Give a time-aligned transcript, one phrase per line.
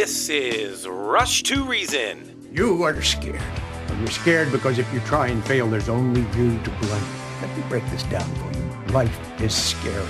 [0.00, 2.48] This is Rush to Reason.
[2.52, 3.42] You are scared.
[3.88, 7.02] And you're scared because if you try and fail, there's only you to blame.
[7.42, 8.92] Let me break this down for you.
[8.94, 10.06] Life is scary.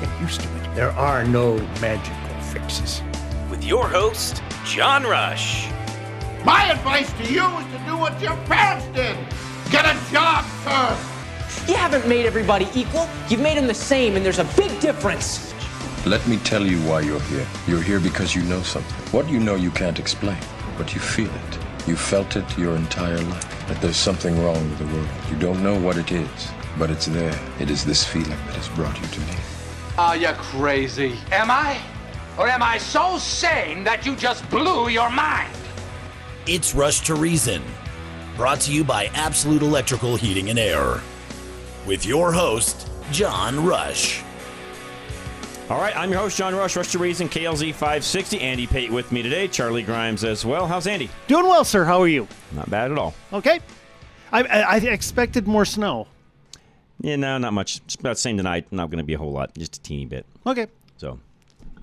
[0.00, 0.74] Get used to it.
[0.76, 3.02] There are no magical fixes.
[3.50, 5.66] With your host, John Rush.
[6.44, 9.16] My advice to you is to do what your parents did.
[9.72, 11.68] Get a job first.
[11.68, 13.08] You haven't made everybody equal.
[13.28, 15.51] You've made them the same, and there's a big difference.
[16.04, 17.46] Let me tell you why you're here.
[17.68, 18.92] You're here because you know something.
[19.12, 20.36] What you know you can't explain,
[20.76, 21.58] but you feel it.
[21.86, 23.68] You felt it your entire life.
[23.68, 25.08] That there's something wrong with the world.
[25.30, 27.38] You don't know what it is, but it's there.
[27.60, 29.36] It is this feeling that has brought you to me.
[29.96, 31.16] Are you crazy?
[31.30, 31.78] Am I?
[32.36, 35.54] Or am I so sane that you just blew your mind?
[36.48, 37.62] It's Rush to Reason,
[38.36, 41.00] brought to you by Absolute Electrical Heating and Air.
[41.86, 44.24] With your host, John Rush.
[45.70, 48.40] All right, I'm your host, John Rush, Rush to Reason, KLZ 560.
[48.40, 50.66] Andy Pate with me today, Charlie Grimes as well.
[50.66, 51.08] How's Andy?
[51.28, 51.84] Doing well, sir.
[51.84, 52.28] How are you?
[52.52, 53.14] Not bad at all.
[53.32, 53.60] Okay.
[54.32, 56.08] I, I, I expected more snow.
[57.00, 57.78] Yeah, no, not much.
[57.78, 58.66] It's about the same tonight.
[58.70, 60.26] Not going to be a whole lot, just a teeny bit.
[60.46, 60.66] Okay.
[60.98, 61.18] So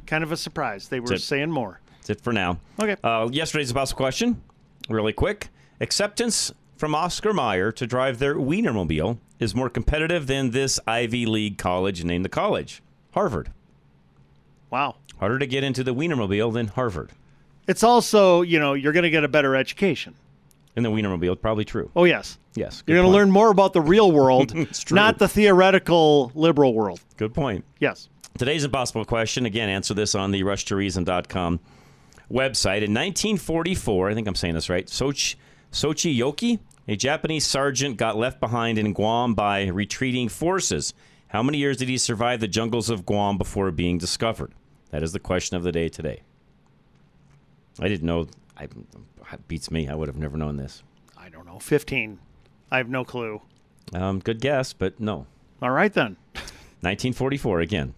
[0.06, 0.88] Kind of a surprise.
[0.90, 1.22] They were it.
[1.22, 1.80] saying more.
[1.98, 2.60] that's it for now.
[2.80, 2.96] Okay.
[3.04, 4.42] Uh, yesterday's possible question,
[4.88, 5.50] really quick.
[5.82, 11.58] Acceptance from Oscar Mayer to drive their Wienermobile is more competitive than this Ivy League
[11.58, 12.04] college.
[12.04, 12.82] Name the college.
[13.14, 13.52] Harvard.
[14.70, 14.96] Wow.
[15.20, 17.12] Harder to get into the Wienermobile than Harvard.
[17.68, 20.16] It's also, you know, you're going to get a better education.
[20.76, 21.92] In the Wienermobile, probably true.
[21.96, 22.38] Oh, yes.
[22.56, 22.84] Yes.
[22.88, 24.54] You're going to learn more about the real world,
[24.92, 27.02] not the theoretical liberal world.
[27.18, 27.66] Good point.
[27.80, 28.08] Yes.
[28.38, 29.46] Today's impossible question.
[29.46, 31.60] Again, answer this on the rushtoreason.com
[32.32, 32.84] website.
[32.84, 35.36] In 1944, I think I'm saying this right, Sochi,
[35.72, 40.94] Sochi Yoki, a Japanese sergeant, got left behind in Guam by retreating forces.
[41.28, 44.54] How many years did he survive the jungles of Guam before being discovered?
[44.92, 46.22] That is the question of the day today.
[47.80, 48.28] I didn't know.
[48.58, 48.68] I,
[49.48, 49.88] beats me.
[49.88, 50.84] I would have never known this.
[51.18, 51.60] I don't know.
[51.60, 52.20] 15.
[52.72, 53.42] I have no clue.
[53.94, 55.28] Um, good guess, but no.
[55.62, 56.18] All right, then.
[56.82, 57.94] 1944 again.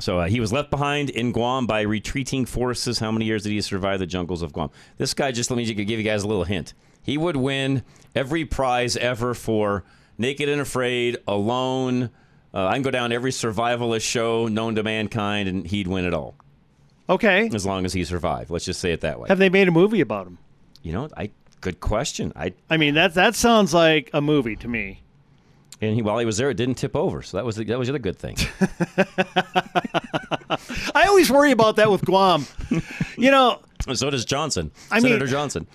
[0.00, 3.00] So uh, he was left behind in Guam by retreating forces.
[3.00, 4.70] How many years did he survive the jungles of Guam?
[4.96, 6.74] This guy, just let me give you guys a little hint.
[7.02, 7.82] He would win
[8.14, 9.84] every prize ever for
[10.16, 12.10] Naked and Afraid, Alone.
[12.54, 16.14] Uh, I can go down every survivalist show known to mankind, and he'd win it
[16.14, 16.34] all
[17.08, 17.50] Okay.
[17.52, 18.50] as long as he survived.
[18.50, 19.28] Let's just say it that way.
[19.28, 20.38] Have they made a movie about him?
[20.82, 22.32] You know, I good question.
[22.36, 25.02] I I mean, that that sounds like a movie to me.
[25.80, 27.20] and he, while he was there, it didn't tip over.
[27.22, 28.36] So that was the, that was the other good thing.
[30.94, 32.46] I always worry about that with Guam.
[33.16, 33.60] you know,
[33.94, 35.66] so does Johnson, I mean- Senator Johnson.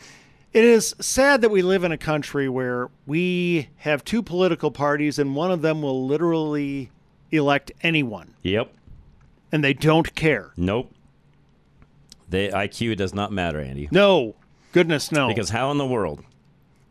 [0.53, 5.17] It is sad that we live in a country where we have two political parties
[5.17, 6.91] and one of them will literally
[7.31, 8.71] elect anyone Yep.
[9.51, 10.51] and they don't care.
[10.55, 10.91] Nope.
[12.29, 13.87] The IQ does not matter, Andy.
[13.91, 14.35] No.
[14.71, 15.27] Goodness no.
[15.27, 16.23] Because how in the world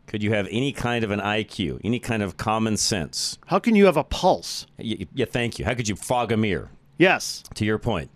[0.07, 3.37] could you have any kind of an IQ, any kind of common sense?
[3.47, 4.67] how can you have a pulse?
[4.77, 5.63] Y- Yeah, thank you.
[5.65, 6.69] How could you fog a mirror?
[6.97, 7.43] Yes.
[7.55, 8.09] To your point,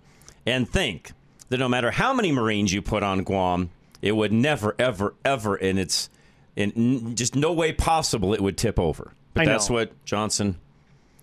[0.45, 1.11] and think
[1.49, 3.69] that no matter how many Marines you put on Guam,
[4.01, 6.09] it would never, ever, ever, and its,
[6.55, 9.13] in just no way possible, it would tip over.
[9.33, 9.75] But I that's know.
[9.75, 10.57] what Johnson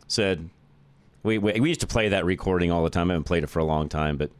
[0.08, 0.48] said.
[1.22, 3.10] We, we we used to play that recording all the time.
[3.10, 4.30] I haven't played it for a long time, but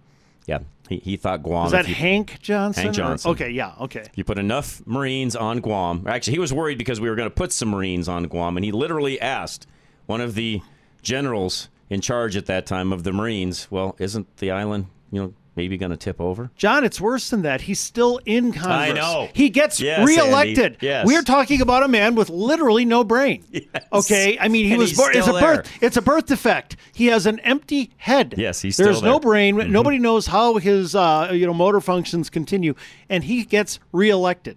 [0.47, 0.59] yeah,
[0.89, 1.67] he, he thought Guam.
[1.67, 2.83] Is that you- Hank Johnson?
[2.85, 3.31] Hank or- Johnson.
[3.31, 4.01] Okay, yeah, okay.
[4.03, 6.05] If you put enough Marines on Guam.
[6.07, 8.65] Actually, he was worried because we were going to put some Marines on Guam, and
[8.65, 9.67] he literally asked
[10.07, 10.61] one of the
[11.03, 15.35] generals in charge at that time of the Marines, "Well, isn't the island, you know,
[15.57, 17.63] maybe going to tip over?" John, it's worse than that.
[17.63, 18.91] He's still in Congress.
[18.91, 19.29] I know.
[19.33, 20.75] He gets Yes, reelected.
[20.75, 20.79] Andy.
[20.87, 21.07] Yes.
[21.07, 23.45] We're talking about a man with literally no brain.
[23.93, 24.37] Okay?
[24.41, 25.65] I mean, he And was born it's a birth there.
[25.81, 26.77] it's a birth defect.
[26.93, 28.35] He has an empty head.
[28.37, 29.31] Yes, he's There's still no there.
[29.31, 29.57] Mm-hmm.
[29.59, 29.73] brain.
[29.73, 32.75] Nobody knows how his uh, you know motor functions continue
[33.09, 34.57] and he gets reelected.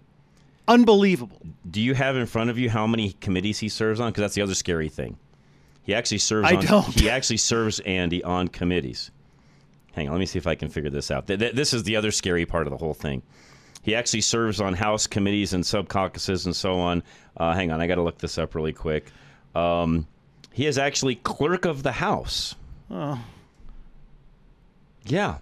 [0.68, 1.40] Unbelievable.
[1.70, 4.10] Do you have in front of you how many committees he serves on?
[4.12, 5.18] Because that's the other scary thing.
[5.84, 6.50] He actually serves.
[6.52, 6.86] I on, don't.
[7.00, 9.12] He actually serves Andy on committees.
[9.98, 11.26] Hang on, let me see if I can figure this out.
[11.28, 13.22] Th- th- This is the other scary part of the whole thing.
[13.82, 17.02] He actually serves on House committees and sub caucuses and so on.
[17.36, 19.12] Uh, hang on, I got to look this up really quick.
[19.56, 20.06] Um,
[20.54, 22.56] he is actually clerk of the House.
[22.92, 23.20] Oh.
[25.06, 25.38] Yeah,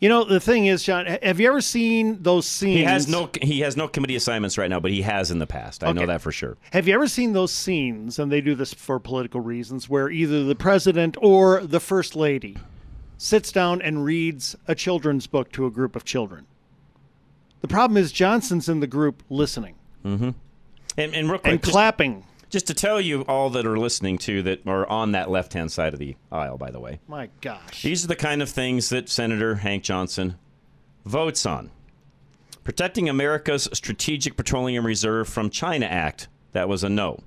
[0.00, 2.76] You know, the thing is, John, have you ever seen those scenes?
[2.78, 5.46] he has no he has no committee assignments right now, but he has in the
[5.46, 5.84] past.
[5.84, 6.56] I know that for sure.
[6.72, 10.42] Have you ever seen those scenes, and they do this for political reasons, where either
[10.44, 12.56] the president or the first lady
[13.22, 16.46] sits down and reads a children's book to a group of children?
[17.60, 20.30] The problem is Johnson's in the group listening mm-hmm.
[20.98, 22.24] And, and real quick, and just- clapping.
[22.50, 25.72] Just to tell you all that are listening to that are on that left hand
[25.72, 27.00] side of the aisle, by the way.
[27.08, 27.82] My gosh.
[27.82, 30.36] These are the kind of things that Senator Hank Johnson
[31.06, 31.70] votes on.
[32.62, 36.28] Protecting America's Strategic Petroleum Reserve from China Act.
[36.52, 37.20] That was a no.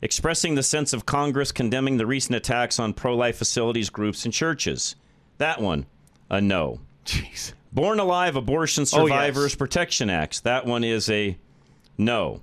[0.00, 4.32] Expressing the sense of Congress condemning the recent attacks on pro life facilities, groups, and
[4.32, 4.94] churches.
[5.38, 5.86] That one,
[6.30, 6.80] a no.
[7.04, 7.52] Jeez.
[7.72, 8.90] Born Alive Abortion Oh, yes.
[8.90, 10.40] Survivors Protection Acts.
[10.40, 11.36] That one is a
[11.96, 12.40] no.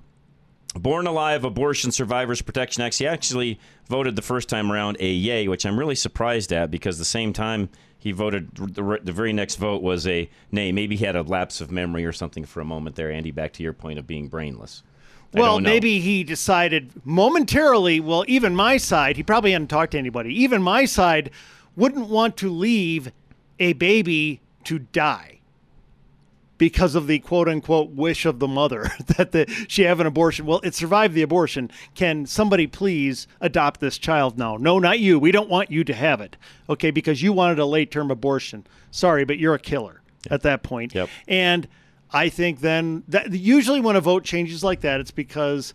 [0.74, 2.98] Born Alive Abortion Survivors Protection Acts.
[2.98, 6.98] He actually voted the first time around a yay, which I'm really surprised at because
[6.98, 10.72] the same time he voted, the, the very next vote was a nay.
[10.72, 13.30] Maybe he had a lapse of memory or something for a moment there, Andy.
[13.30, 14.82] Back to your point of being brainless.
[15.32, 18.00] Well, maybe he decided momentarily.
[18.00, 20.34] Well, even my side, he probably hadn't talked to anybody.
[20.42, 21.30] Even my side
[21.76, 23.12] wouldn't want to leave
[23.58, 25.36] a baby to die
[26.58, 30.46] because of the quote unquote wish of the mother that the, she have an abortion.
[30.46, 31.70] Well, it survived the abortion.
[31.94, 34.56] Can somebody please adopt this child now?
[34.56, 35.18] No, not you.
[35.18, 36.36] We don't want you to have it.
[36.68, 38.66] Okay, because you wanted a late term abortion.
[38.90, 40.00] Sorry, but you're a killer
[40.30, 40.94] at that point.
[40.94, 41.08] Yep.
[41.28, 41.68] And
[42.12, 45.74] I think then that usually when a vote changes like that, it's because,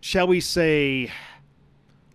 [0.00, 1.10] shall we say,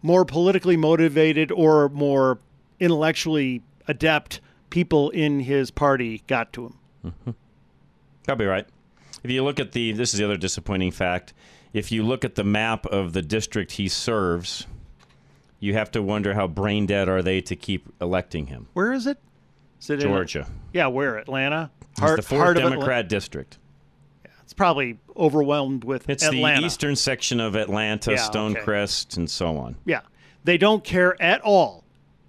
[0.01, 2.39] more politically motivated or more
[2.79, 6.75] intellectually adept people in his party got to him.
[7.05, 7.31] Mm-hmm.
[8.25, 8.65] Probably right.
[9.23, 11.33] If you look at the, this is the other disappointing fact.
[11.73, 14.65] If you look at the map of the district he serves,
[15.59, 18.67] you have to wonder how brain dead are they to keep electing him.
[18.73, 19.19] Where is it?
[19.79, 20.47] Is it in- Georgia.
[20.73, 21.17] yeah, where?
[21.17, 21.71] Atlanta?
[21.97, 23.57] It's the fourth heart Democrat district.
[24.25, 26.61] Yeah, it's probably overwhelmed with It's Atlanta.
[26.61, 28.37] the eastern section of Atlanta, Yeah, okay.
[28.39, 29.75] Stonecrest, and so on.
[29.85, 30.01] Yeah,
[30.43, 31.83] they don't care at all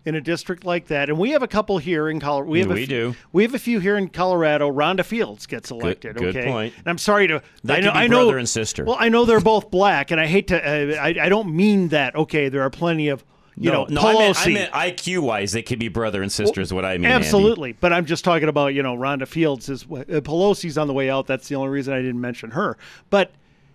[0.04, 1.08] in a district like that.
[1.08, 2.50] And we have a couple here in Colorado.
[2.50, 3.14] We have a We f- do.
[3.32, 4.68] We have a few here in Colorado.
[4.70, 6.16] Rhonda Fields gets elected.
[6.16, 6.74] good okay, point.
[6.78, 7.40] And I'm sorry to.
[7.62, 7.92] They I could know.
[7.92, 8.16] be I know.
[8.24, 8.84] brother and sister.
[8.84, 10.58] Well, I know they're both black, and I hate to.
[10.60, 12.16] Uh, I I don't mean that.
[12.16, 13.24] Okay, there are plenty of
[13.56, 16.32] you no, know no, I meant, I meant IQ wise, they could be brother and
[16.32, 17.06] sister, is what I mean.
[17.06, 17.26] Andy.
[17.26, 20.94] Absolutely, but I'm just talking about you know Rhonda Fields is uh, Pelosi's on the
[20.94, 21.26] way out.
[21.26, 22.78] That's the only reason I didn't mention her.
[23.10, 23.32] But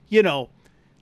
[0.09, 0.50] you know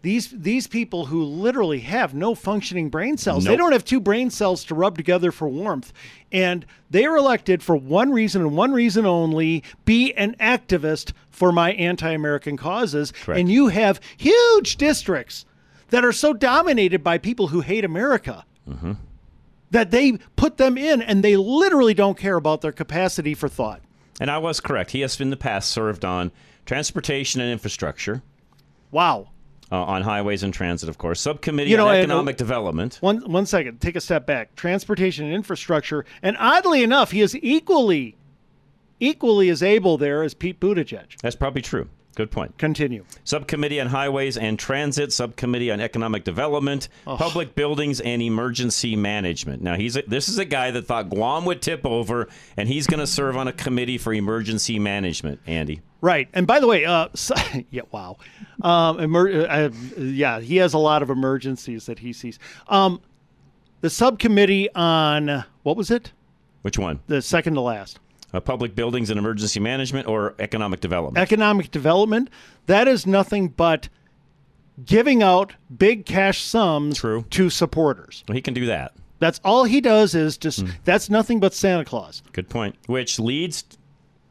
[0.05, 3.43] these these people who literally have no functioning brain cells.
[3.43, 5.91] They don't have two brain cells to rub together for warmth,
[6.31, 11.51] and they are elected for one reason and one reason only: be an activist for
[11.51, 13.13] my anti-American causes.
[13.13, 13.39] Correct.
[13.39, 15.45] And you have huge districts
[15.89, 18.45] that are so dominated by people who hate America
[19.71, 23.81] that they put them in and they literally don't care about their capacity for thought.
[24.19, 24.91] And I was correct.
[24.91, 26.31] He has in the past served on
[26.65, 28.23] transportation and infrastructure,
[28.91, 29.29] Wow.
[29.71, 32.97] uh, on highways and transit, of course, subcommittee You know, on and- economic development.
[33.01, 34.55] One one second, take a step back.
[34.55, 38.15] Transportation and infrastructure, and oddly enough, he is equally
[38.99, 41.19] equally as able there as Pete Buttigieg.
[41.21, 41.89] That's probably true.
[42.15, 42.57] Good point.
[42.57, 43.03] Continue.
[43.25, 49.61] Subcommittee on Highways and Transit, Subcommittee on Economic Development, Public Buildings and Emergency Management.
[49.61, 52.87] Now, he's a, this is a guy that thought Guam would tip over, and he's
[52.87, 55.41] going to serve on a committee for emergency management.
[55.45, 56.29] Andy, Right.
[56.33, 57.35] And by the way, uh, so,
[57.71, 58.17] yeah, wow.
[58.61, 62.39] Um, emer- uh, yeah, he has a lot of emergencies that he sees.
[62.67, 63.01] Um,
[63.81, 66.11] the subcommittee on what was it?
[66.61, 66.99] which one?
[67.07, 67.99] The second to last.
[68.35, 71.17] Uh, public Buildings and Emergency Management or Economic Development?
[71.21, 72.29] economic development,
[72.65, 73.87] that is nothing but
[74.85, 77.23] giving out big cash sums True.
[77.29, 78.23] to supporters.
[78.27, 78.93] Well, he can do that.
[79.19, 80.69] That's all he does is just Hmm.
[80.83, 82.21] that's nothing but Santa Claus.
[82.33, 82.75] Good point.
[82.87, 83.63] Which leads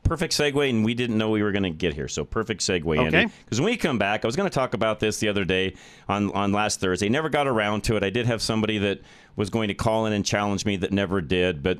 [0.02, 2.08] perfect segue, and we didn't know we were going to get here.
[2.08, 3.16] So perfect segue, Andy.
[3.16, 3.32] Okay.
[3.46, 5.74] Because when we come back, I was going to talk about this the other day
[6.10, 7.08] on on last Thursday.
[7.08, 8.04] Never got around to it.
[8.04, 9.00] I did have somebody that
[9.36, 11.78] was going to call in and challenge me that never did, but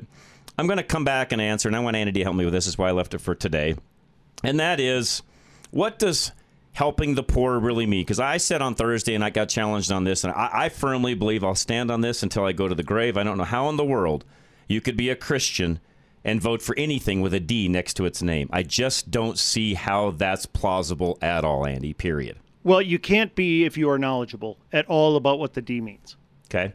[0.57, 1.67] I'm going to come back and answer.
[1.67, 2.67] And I want Andy to help me with this.
[2.67, 3.75] Is why I left it for today.
[4.43, 5.21] And that is,
[5.71, 6.31] what does
[6.73, 8.01] helping the poor really mean?
[8.01, 11.13] Because I said on Thursday, and I got challenged on this, and I, I firmly
[11.13, 13.17] believe I'll stand on this until I go to the grave.
[13.17, 14.25] I don't know how in the world
[14.67, 15.79] you could be a Christian
[16.23, 18.49] and vote for anything with a D next to its name.
[18.51, 22.37] I just don't see how that's plausible at all, Andy, period.
[22.63, 26.17] Well, you can't be if you are knowledgeable at all about what the D means.
[26.47, 26.73] Okay?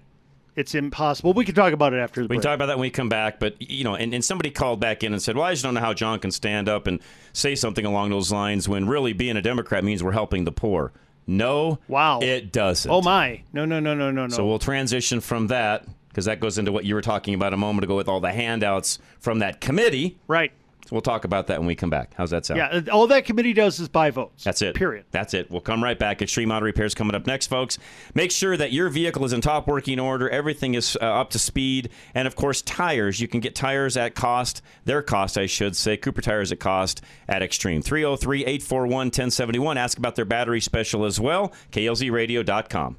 [0.60, 1.32] It's impossible.
[1.32, 2.40] We can talk about it after the We break.
[2.42, 4.78] can talk about that when we come back, but you know, and, and somebody called
[4.78, 7.00] back in and said, "Well, I just don't know how John can stand up and
[7.32, 10.92] say something along those lines when really being a Democrat means we're helping the poor."
[11.26, 12.20] No, Wow.
[12.20, 12.90] it doesn't.
[12.90, 13.42] oh my!
[13.52, 14.28] No, no, no, no, no, no.
[14.34, 17.56] So we'll transition from that because that goes into what you were talking about a
[17.56, 20.18] moment ago with all the handouts from that committee.
[20.28, 20.52] right.
[20.90, 22.14] We'll talk about that when we come back.
[22.16, 22.58] How's that sound?
[22.58, 22.92] Yeah.
[22.92, 24.44] All that committee does is buy votes.
[24.44, 24.74] That's it.
[24.74, 25.04] Period.
[25.10, 25.50] That's it.
[25.50, 26.22] We'll come right back.
[26.22, 27.78] Extreme Auto Repairs coming up next, folks.
[28.14, 30.28] Make sure that your vehicle is in top working order.
[30.28, 31.90] Everything is uh, up to speed.
[32.14, 33.20] And of course, tires.
[33.20, 35.96] You can get tires at cost, their cost, I should say.
[35.96, 37.82] Cooper Tires at cost at Extreme.
[37.82, 39.78] 303 841 1071.
[39.78, 41.52] Ask about their battery special as well.
[41.72, 42.96] KLZradio.com.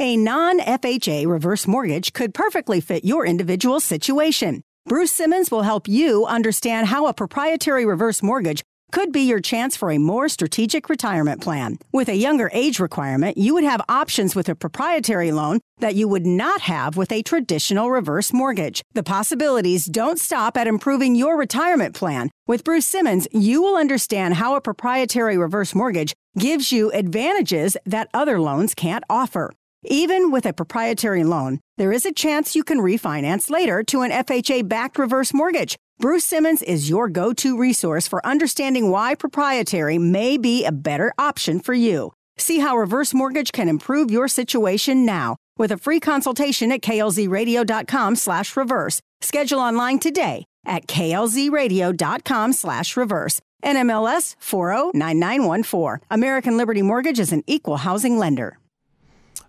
[0.00, 4.62] A non FHA reverse mortgage could perfectly fit your individual situation.
[4.86, 8.62] Bruce Simmons will help you understand how a proprietary reverse mortgage
[8.92, 11.78] could be your chance for a more strategic retirement plan.
[11.90, 16.06] With a younger age requirement, you would have options with a proprietary loan that you
[16.06, 18.82] would not have with a traditional reverse mortgage.
[18.92, 22.30] The possibilities don't stop at improving your retirement plan.
[22.46, 28.10] With Bruce Simmons, you will understand how a proprietary reverse mortgage gives you advantages that
[28.12, 29.50] other loans can't offer.
[29.86, 34.10] Even with a proprietary loan, there is a chance you can refinance later to an
[34.10, 35.76] FHA backed reverse mortgage.
[35.98, 41.12] Bruce Simmons is your go to resource for understanding why proprietary may be a better
[41.18, 42.12] option for you.
[42.38, 48.16] See how reverse mortgage can improve your situation now with a free consultation at klzradio.com
[48.16, 49.00] slash reverse.
[49.20, 53.40] Schedule online today at klzradio.com slash reverse.
[53.62, 56.06] NMLS 409914.
[56.10, 58.58] American Liberty Mortgage is an equal housing lender.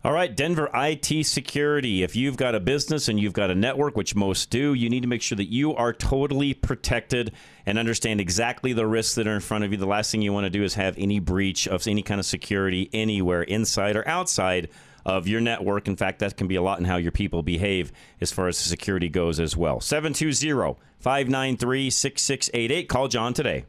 [0.05, 2.03] All right, Denver IT security.
[2.03, 5.01] If you've got a business and you've got a network, which most do, you need
[5.01, 7.31] to make sure that you are totally protected
[7.65, 9.79] and understand exactly the risks that are in front of you.
[9.79, 12.27] The last thing you want to do is have any breach of any kind of
[12.27, 14.69] security anywhere, inside or outside
[15.07, 15.87] of your network.
[15.87, 18.59] In fact, that can be a lot in how your people behave as far as
[18.59, 19.81] security goes as well.
[19.81, 22.87] 720 593 6688.
[22.87, 23.65] Call John today.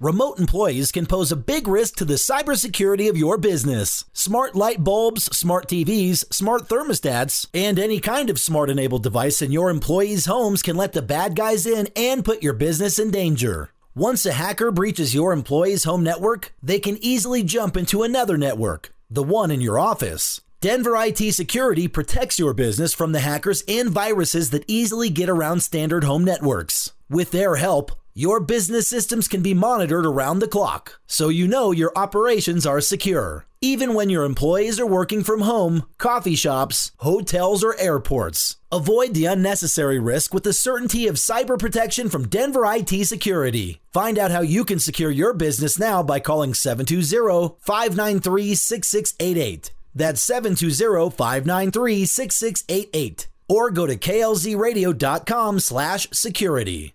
[0.00, 4.06] Remote employees can pose a big risk to the cybersecurity of your business.
[4.14, 9.52] Smart light bulbs, smart TVs, smart thermostats, and any kind of smart enabled device in
[9.52, 13.72] your employees' homes can let the bad guys in and put your business in danger.
[13.94, 18.94] Once a hacker breaches your employees' home network, they can easily jump into another network,
[19.10, 20.40] the one in your office.
[20.62, 25.60] Denver IT Security protects your business from the hackers and viruses that easily get around
[25.60, 26.94] standard home networks.
[27.10, 31.70] With their help, your business systems can be monitored around the clock, so you know
[31.70, 33.46] your operations are secure.
[33.60, 38.56] Even when your employees are working from home, coffee shops, hotels, or airports.
[38.72, 43.80] Avoid the unnecessary risk with the certainty of cyber protection from Denver IT Security.
[43.92, 49.72] Find out how you can secure your business now by calling 720 593 6688.
[49.94, 53.28] That's 720 593 6688.
[53.48, 56.94] Or go to klzradio.com slash security.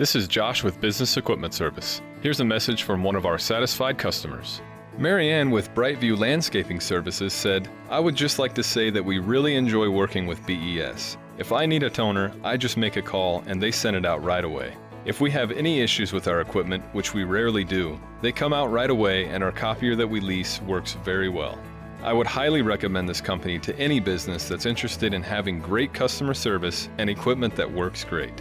[0.00, 2.00] This is Josh with Business Equipment Service.
[2.22, 4.62] Here's a message from one of our satisfied customers.
[4.96, 9.56] Marianne with Brightview Landscaping Services said, I would just like to say that we really
[9.56, 11.18] enjoy working with BES.
[11.36, 14.24] If I need a toner, I just make a call and they send it out
[14.24, 14.74] right away.
[15.04, 18.72] If we have any issues with our equipment, which we rarely do, they come out
[18.72, 21.58] right away and our copier that we lease works very well.
[22.02, 26.32] I would highly recommend this company to any business that's interested in having great customer
[26.32, 28.40] service and equipment that works great.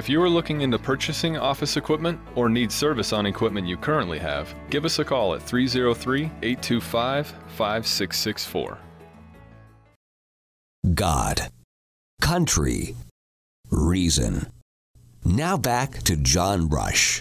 [0.00, 4.18] If you are looking into purchasing office equipment or need service on equipment you currently
[4.18, 8.78] have, give us a call at 303 825 5664.
[10.94, 11.50] God,
[12.22, 12.96] country,
[13.70, 14.46] reason.
[15.22, 17.20] Now back to John Rush.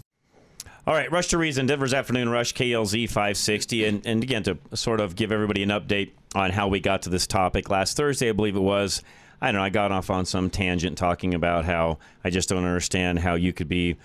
[0.87, 3.83] All right, Rush to Reason, Denver's Afternoon Rush, KLZ 560.
[3.83, 7.09] And, and again, to sort of give everybody an update on how we got to
[7.09, 7.69] this topic.
[7.69, 9.03] Last Thursday, I believe it was,
[9.41, 12.65] I don't know, I got off on some tangent talking about how I just don't
[12.65, 13.97] understand how you could be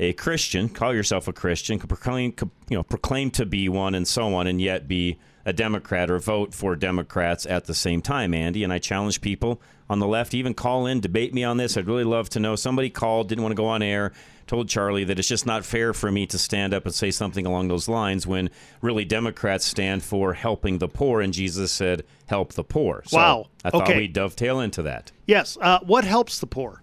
[0.00, 2.34] a Christian, call yourself a Christian, proclaim,
[2.68, 6.18] you know, proclaim to be one and so on, and yet be a Democrat or
[6.18, 8.62] vote for Democrats at the same time, Andy.
[8.62, 11.76] And I challenge people on the left, even call in, debate me on this.
[11.76, 12.54] I'd really love to know.
[12.54, 14.12] Somebody called, didn't want to go on air,
[14.48, 17.46] told Charlie that it's just not fair for me to stand up and say something
[17.46, 18.50] along those lines when
[18.82, 23.46] really Democrats stand for helping the poor, and Jesus said, "Help the poor." So Wow.
[23.64, 23.96] I thought Okay.
[23.98, 25.12] we'd dovetail into that.
[25.26, 25.56] Yes.
[25.60, 26.82] Uh, what helps the poor?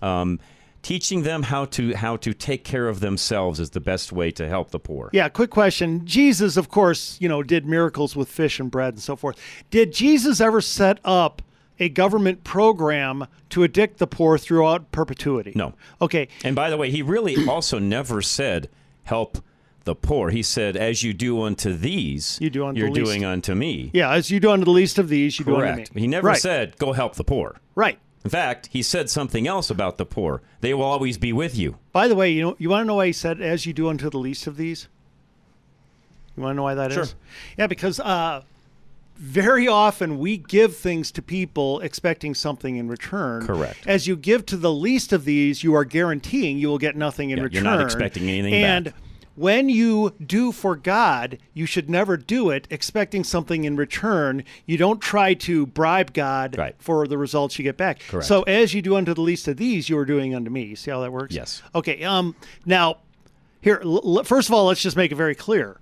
[0.00, 0.40] Um,
[0.82, 4.48] teaching them how to how to take care of themselves is the best way to
[4.48, 5.10] help the poor.
[5.12, 6.06] Yeah, quick question.
[6.06, 9.36] Jesus, of course, you know, did miracles with fish and bread and so forth.
[9.70, 11.42] Did Jesus ever set up
[11.80, 15.52] a government program to addict the poor throughout perpetuity?
[15.56, 15.74] No.
[16.00, 16.28] Okay.
[16.44, 18.68] And by the way, he really also never said
[19.04, 19.38] help
[19.84, 20.30] the poor.
[20.30, 23.54] He said, "As you do unto these, You do unto you're the least." doing unto
[23.54, 25.94] me." Yeah, as you do unto the least of these, you do unto Correct.
[25.94, 26.02] me.
[26.02, 26.38] He never Right.
[26.38, 27.98] said, "Go help the poor." Right.
[28.22, 30.42] In fact, he said something else about the poor.
[30.60, 31.78] They will always be with you.
[31.92, 33.88] By the way, you know, you want to know why he said, "As you do
[33.88, 34.88] unto the least of these"?
[36.36, 36.94] You want to know why that is?
[36.94, 37.06] Sure.
[37.56, 38.42] Yeah, because uh,
[39.20, 43.46] very often we give things to people expecting something in return.
[43.46, 43.86] Correct.
[43.86, 47.28] As you give to the least of these, you are guaranteeing you will get nothing
[47.30, 47.64] in Yeah, return.
[47.64, 48.94] you're not expecting anything and back.
[49.36, 54.42] when you do for God, you should never do it expecting something in return.
[54.64, 58.00] You don't try to bribe God for the results you get back.
[58.08, 58.26] Correct.
[58.26, 60.62] So as you do unto the least of these, you are doing unto me.
[60.64, 61.34] You see how that works?
[61.34, 61.62] Yes.
[61.74, 62.02] Okay.
[62.04, 62.34] Um.
[62.64, 62.96] Now,
[63.60, 65.76] here, l- l- first of all, let's just make it very clear.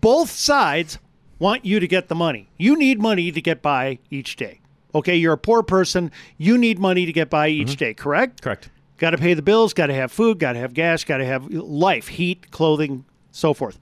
[0.00, 0.98] Both sides
[1.44, 2.48] want you to get the money.
[2.56, 4.60] You need money to get by each day.
[4.94, 6.10] Okay, you're a poor person.
[6.38, 7.76] You need money to get by each mm-hmm.
[7.76, 7.94] day.
[7.94, 8.40] Correct.
[8.40, 8.70] Correct.
[8.96, 9.74] Got to pay the bills.
[9.74, 10.38] Got to have food.
[10.38, 11.04] Got to have gas.
[11.04, 13.78] Got to have life, heat, clothing, so forth.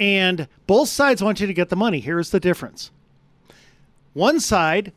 [0.00, 2.00] And both sides want you to get the money.
[2.00, 2.90] Here's the difference.
[4.14, 4.92] One side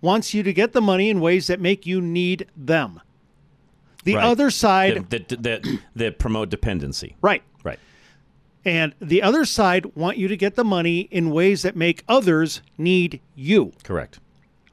[0.00, 3.00] wants you to get the money in ways that make you need them.
[4.02, 4.24] The Right.
[4.24, 7.14] other side, that, that, that, that promote dependency.
[7.20, 7.42] right.
[8.66, 12.62] And the other side want you to get the money in ways that make others
[12.76, 13.72] need you.
[13.84, 14.18] Correct.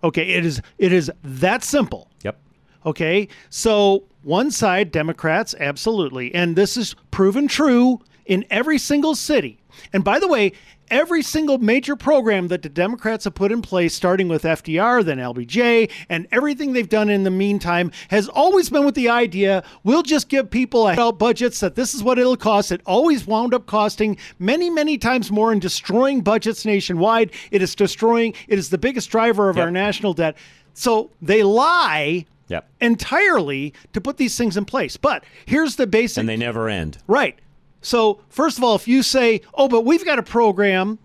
[0.04, 2.10] Okay, it is it is that simple.
[2.24, 2.40] Yep.
[2.88, 3.28] Okay?
[3.52, 9.60] So one side Democrats absolutely and this is proven true in every single city.
[9.94, 10.54] And by the way,
[10.90, 15.18] every single major program that the Democrats have put in place starting with FDR then
[15.18, 20.04] LBJ and everything they've done in the meantime has always been with the idea we'll
[20.04, 22.72] just give people out budgets that this is what it'll cost.
[22.72, 27.32] It always wound up costing many many times more and destroying budgets nationwide.
[27.52, 30.36] It is destroying it is the biggest driver of our national debt.
[30.74, 32.68] So they lie Yep.
[32.82, 34.98] entirely to put these things in place.
[34.98, 36.98] But here's the basic And they never end.
[37.08, 37.40] Right.
[37.84, 40.98] So, first of all, if you say, oh, but we've got a program,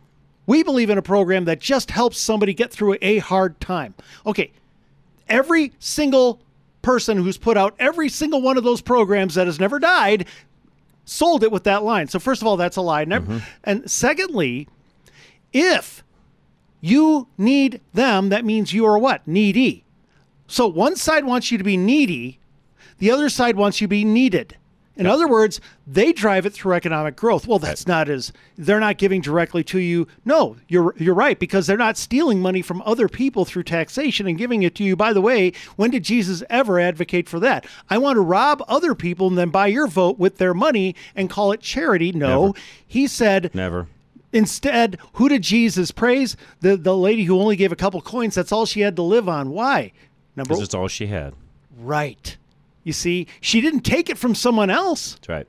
[0.47, 3.95] we believe in a program that just helps somebody get through a hard time.
[4.25, 4.51] Okay.
[5.29, 6.41] Every single
[6.81, 10.27] person who's put out every single one of those programs that has never died
[11.05, 12.09] sold it with that line.
[12.09, 13.05] So, first of all, that's a lie.
[13.05, 13.45] Never, mm-hmm.
[13.65, 14.69] And secondly,
[15.53, 16.03] if
[16.81, 19.27] you need them, that means you are what?
[19.27, 19.85] Needy.
[20.49, 22.41] So one side wants you to be needy,
[22.99, 24.57] the other side wants you to be needed.
[24.99, 27.47] In other words, they drive it through economic growth.
[27.47, 30.09] Well, that's not as they're not giving directly to you.
[30.25, 34.37] No, you're you're right because they're not stealing money from other people through taxation and
[34.37, 34.97] giving it to you.
[34.97, 37.65] By the way, when did Jesus ever advocate for that?
[37.89, 41.31] I want to rob other people and then buy your vote with their money and
[41.31, 42.11] call it charity.
[42.13, 42.55] No.
[42.87, 43.87] He said Never.
[44.33, 46.37] Instead, who did Jesus praise?
[46.61, 48.35] The the lady who only gave a couple coins.
[48.35, 49.51] That's all she had to live on.
[49.51, 49.93] Why?
[50.37, 51.35] Number Because it's all she had.
[51.79, 52.37] right.
[52.89, 55.47] You see, she didn't take it from someone else That's right.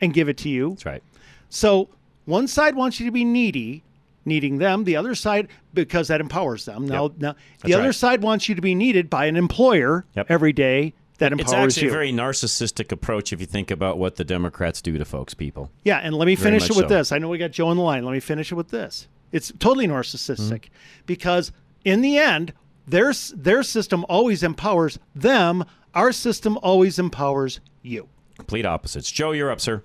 [0.00, 0.70] and give it to you.
[0.70, 1.02] That's right.
[1.48, 1.88] So
[2.24, 3.84] one side wants you to be needy,
[4.24, 4.82] needing them.
[4.82, 6.88] The other side, because that empowers them.
[6.88, 7.12] Now, Yep.
[7.18, 7.94] now the That's other right.
[7.94, 11.84] side wants you to be needed by an employer every day that empowers It's actually
[11.84, 11.90] you.
[11.90, 15.70] a very narcissistic approach if you think about what the Democrats do to folks, people.
[15.84, 16.96] Yeah, and let me Very finish it with so.
[16.96, 17.12] this.
[17.12, 18.04] I know we got Joe on the line.
[18.04, 19.06] Let me finish it with this.
[19.30, 21.04] It's totally narcissistic Mm-hmm.
[21.06, 21.52] because
[21.84, 22.52] in the end,
[22.88, 25.64] their their system always empowers them.
[25.94, 28.08] Our system always empowers you.
[28.36, 29.10] Complete opposites.
[29.10, 29.82] Joe, you're up, sir.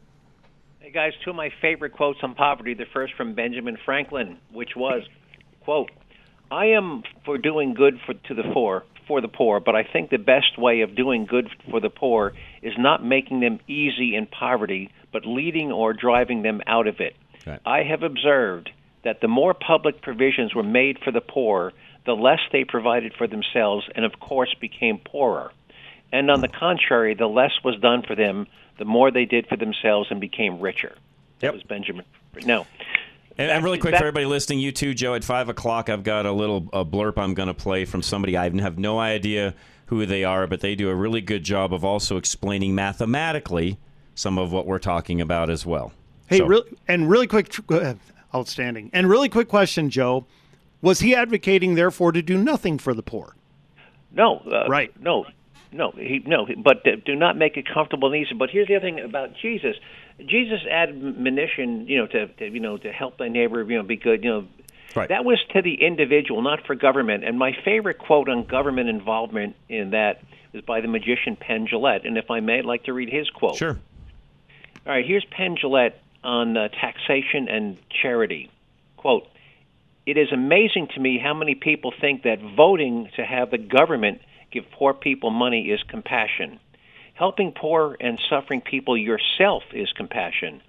[0.79, 2.75] Hey guys, two of my favorite quotes on poverty.
[2.75, 5.01] The first from Benjamin Franklin, which was,
[5.61, 5.89] "quote
[6.51, 10.11] I am for doing good for to the poor, for the poor, but I think
[10.11, 14.27] the best way of doing good for the poor is not making them easy in
[14.27, 17.15] poverty, but leading or driving them out of it.
[17.65, 18.69] I have observed
[19.01, 21.73] that the more public provisions were made for the poor,
[22.05, 25.51] the less they provided for themselves, and of course became poorer."
[26.15, 28.47] And on the contrary, the less was done for them,
[28.77, 30.95] the more they did for themselves and became richer.
[31.39, 32.05] That was Benjamin.
[32.45, 32.65] No.
[33.37, 35.13] And, and really quick back- for everybody listening, you too, Joe.
[35.15, 38.37] At five o'clock, I've got a little a blurb I'm going to play from somebody
[38.37, 39.53] I have no idea
[39.87, 43.77] who they are, but they do a really good job of also explaining mathematically
[44.15, 45.91] some of what we're talking about as well.
[46.27, 47.95] Hey, So- real, and really quick, uh,
[48.33, 50.25] outstanding, and really quick question, Joe.
[50.81, 53.35] Was he advocating, therefore, to do nothing for the poor?
[54.13, 54.37] No.
[54.49, 54.91] Uh, Right.
[55.01, 55.25] No.
[55.75, 58.33] No, he, no, but do not make it comfortable and easy.
[58.33, 59.75] But here's the other thing about Jesus:
[60.19, 63.97] Jesus admonition, you know, to, to you know to help thy neighbor, you know, be
[63.97, 64.47] good, you know.
[64.95, 65.09] Right.
[65.09, 67.25] That was to the individual, not for government.
[67.25, 70.21] And my favorite quote on government involvement in that
[70.53, 72.07] is by the magician Penn Jillette.
[72.07, 73.57] And if I may, I'd like to read his quote.
[73.57, 73.77] Sure.
[74.85, 78.49] All right, here's Penn Jillette on uh, taxation and charity.
[78.95, 79.27] Quote,
[80.05, 84.21] It is amazing to me how many people think that voting to have the government
[84.55, 86.59] give poor people money is compassion.
[87.13, 90.61] Helping poor and suffering people yourself is compassion.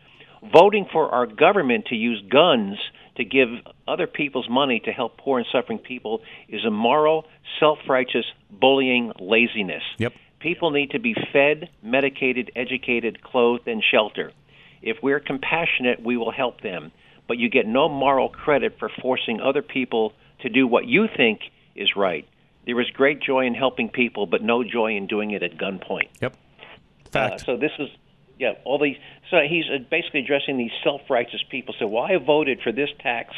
[0.52, 2.78] Voting for our government to use guns
[3.16, 3.48] to give
[3.88, 7.24] other people's money to help poor and suffering people is immoral,
[7.58, 9.82] self righteous, bullying laziness.
[9.98, 10.12] Yep.
[10.40, 14.34] People need to be fed, medicated, educated, clothed, and sheltered.
[14.82, 16.92] If we're compassionate, we will help them.
[17.26, 21.40] But you get no moral credit for forcing other people to do what you think
[21.74, 22.28] is right.
[22.66, 26.08] There is great joy in helping people, but no joy in doing it at gunpoint.
[26.20, 26.36] Yep.
[27.14, 27.88] Uh, so this is,
[28.38, 28.96] yeah, all these.
[29.30, 31.74] So he's uh, basically addressing these self-righteous people.
[31.78, 33.34] So, well, I voted for this tax,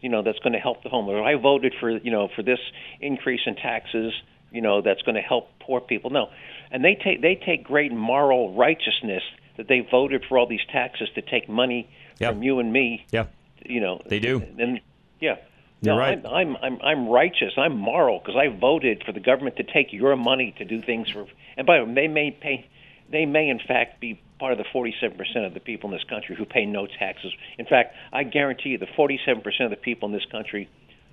[0.00, 1.22] you know, that's going to help the homeless.
[1.24, 2.60] I voted for, you know, for this
[3.00, 4.12] increase in taxes,
[4.52, 6.10] you know, that's going to help poor people.
[6.10, 6.30] No,
[6.70, 9.22] and they take they take great moral righteousness
[9.56, 12.32] that they voted for all these taxes to take money Yep.
[12.32, 13.04] from you and me.
[13.10, 13.26] Yeah.
[13.64, 14.42] You know, They do.
[14.58, 14.80] And
[15.20, 15.36] yeah.
[15.80, 16.18] You're no, right.
[16.24, 17.52] I'm, I'm I'm I'm righteous.
[17.56, 21.10] I'm moral because I voted for the government to take your money to do things
[21.10, 21.26] for.
[21.56, 22.68] And by the way, they may pay.
[23.10, 26.04] They may in fact be part of the 47 percent of the people in this
[26.04, 27.32] country who pay no taxes.
[27.58, 30.68] In fact, I guarantee you, the 47 percent of the people in this country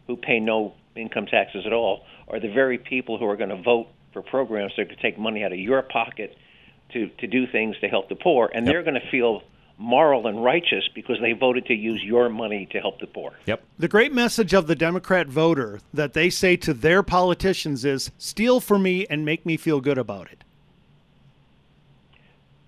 [0.08, 3.62] who pay no income taxes at all are the very people who are going to
[3.62, 6.38] vote for programs that could take money out of your pocket
[6.94, 9.42] to to do things to help the poor, and they're going to feel
[9.84, 13.34] moral and righteous because they voted to use your money to help the poor.
[13.46, 13.62] Yep.
[13.78, 18.62] The great message of the Democrat voter that they say to their politicians is steal
[18.62, 20.44] for me and make me feel good about it.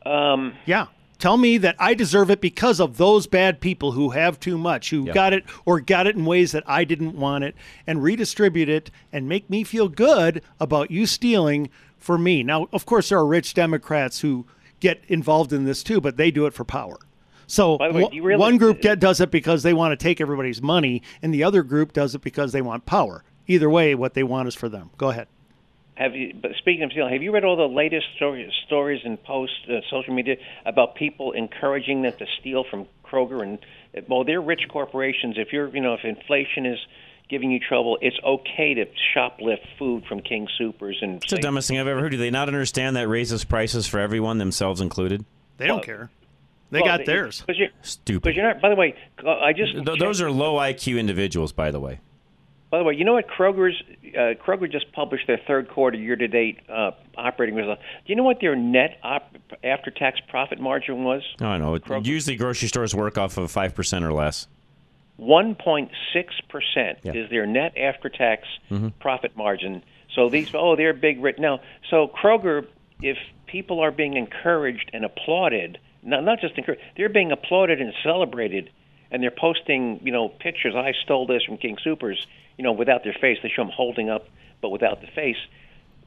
[0.06, 0.88] Um, Yeah.
[1.17, 4.89] Tell me that I deserve it because of those bad people who have too much,
[4.89, 7.56] who got it or got it in ways that I didn't want it,
[7.88, 12.43] and redistribute it and make me feel good about you stealing for me.
[12.43, 14.45] Now, of course, there are rich Democrats who
[14.79, 16.97] get involved in this too, but they do it for power.
[17.47, 20.03] So way, one- do you realize- one group get, does it because they want to
[20.03, 23.23] take everybody's money, and the other group does it because they want power.
[23.47, 24.89] Either way, what they want is for them.
[24.97, 25.27] Go ahead.
[25.95, 26.33] Have you?
[26.39, 29.79] But speaking of stealing, have you read all the latest story, stories and posts, uh,
[29.89, 30.35] social media
[30.65, 33.59] about people encouraging them to steal from Kroger and
[34.09, 35.35] well, they're rich corporations.
[35.38, 36.79] If you're, you know, if inflation is
[37.29, 38.85] giving you trouble, it's okay to
[39.15, 42.11] shoplift food from King Supers and It's the dumbest thing I've ever heard.
[42.11, 45.25] Do they not understand that raises prices for everyone, themselves included?
[45.57, 46.09] They don't Well- care.
[46.71, 47.41] They Well, got it- theirs.
[47.45, 48.23] Because you're, Stupid.
[48.23, 48.59] because you're not.
[48.61, 51.99] By the way, I just Th- those are low IQ individuals, by the way.
[52.71, 53.81] By the way, you know what Kroger's
[54.17, 57.81] uh, Kroger just published their third quarter year-to-date uh, operating results.
[58.05, 61.21] Do you know what their net op- after-tax profit margin was?
[61.39, 61.75] I know.
[61.75, 64.47] It- Usually, grocery stores work off of five percent or less.
[65.19, 65.89] 1.6
[66.49, 67.13] percent Yeah.
[67.13, 68.93] is their net after-tax Mhm.
[68.99, 69.82] profit margin.
[70.13, 71.21] So these, oh, they're big.
[71.21, 71.39] Rich.
[71.39, 72.65] Now, so Kroger,
[73.01, 77.93] if people are being encouraged and applauded, not not just encouraged, they're being applauded and
[78.04, 78.69] celebrated,
[79.12, 80.75] and they're posting, you know, pictures.
[80.75, 83.38] I stole this from King Supers, you know, without their face.
[83.41, 84.28] They show them holding up,
[84.62, 85.38] but without the face.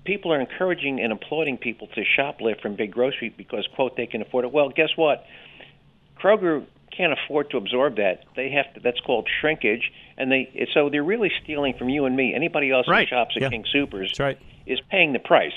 [0.04, 4.22] People are encouraging and applauding people to shoplift from big grocery because, quote, they can
[4.22, 4.52] afford it.
[4.52, 5.26] Well, guess what?
[6.18, 6.64] Kroger
[6.96, 8.24] can't afford to absorb that.
[8.36, 8.80] They have to.
[8.80, 10.68] That's called shrinkage, and they.
[10.74, 12.34] So they're really stealing from you and me.
[12.34, 13.08] Anybody else Right.
[13.08, 13.48] who shops at Yeah.
[13.50, 14.38] King Supers right.
[14.66, 15.52] is paying the price.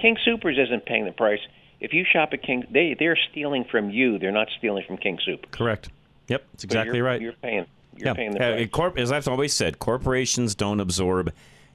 [0.00, 1.40] King Supers isn't paying the price.
[1.80, 4.18] If you shop at King, they they're stealing from you.
[4.18, 5.50] They're not stealing from King Supers.
[5.50, 5.88] Correct.
[6.28, 7.20] Yep, that's exactly you're, right.
[7.20, 7.66] You're paying.
[7.96, 8.12] You're yeah.
[8.14, 8.68] paying the Uh, price.
[8.70, 11.32] corp- as I've always said, corporations don't absorb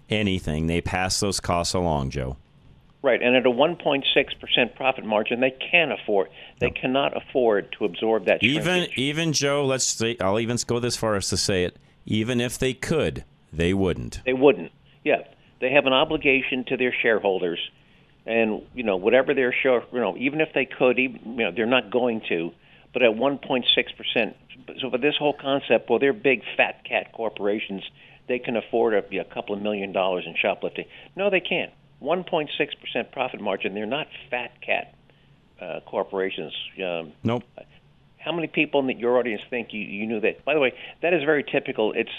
[0.09, 2.37] anything; they pass those costs along, Joe.
[3.03, 4.03] Right, and at a 1.6
[4.39, 6.29] percent profit margin, they can't afford.
[6.59, 8.43] They cannot afford to absorb that.
[8.43, 8.97] Even shrinkage.
[8.97, 11.77] even Joe, let's say I'll even go this far as to say it.
[12.05, 14.21] Even if they could, they wouldn't.
[14.23, 14.71] They wouldn't.
[15.03, 15.23] Yeah,
[15.59, 17.59] they have an obligation to their shareholders,
[18.27, 21.51] and you know whatever their share, you know, even if they could, even you know,
[21.51, 22.51] they're not going to.
[22.93, 23.63] But at 1.6
[23.97, 24.35] percent,
[24.79, 27.83] so for this whole concept, well, they're big fat cat corporations.
[28.27, 30.85] They can afford a, a couple of million dollars in shoplifting.
[31.15, 31.71] No, they can't.
[32.01, 32.47] 1.6
[32.79, 33.73] percent profit margin.
[33.73, 34.93] They're not fat cat
[35.61, 36.53] uh, corporations.
[36.83, 37.43] Um, Nope.
[38.17, 40.43] how many people in your audience think you, you knew that?
[40.45, 41.93] By the way, that is very typical.
[41.93, 42.09] It's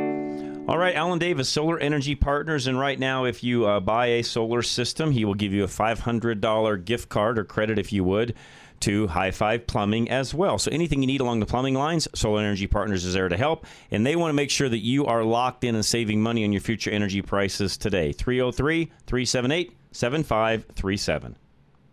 [0.67, 4.21] All right, Alan Davis, Solar Energy Partners, and right now, if you uh, buy a
[4.21, 8.33] solar system, he will give you a $500 gift card or credit, if you would,
[8.81, 10.57] to High Five Plumbing as well.
[10.57, 13.65] So anything you need along the plumbing lines, Solar Energy Partners is there to help,
[13.91, 16.51] and they want to make sure that you are locked in and saving money on
[16.51, 18.11] your future energy prices today.
[18.11, 21.37] 303 378 7537.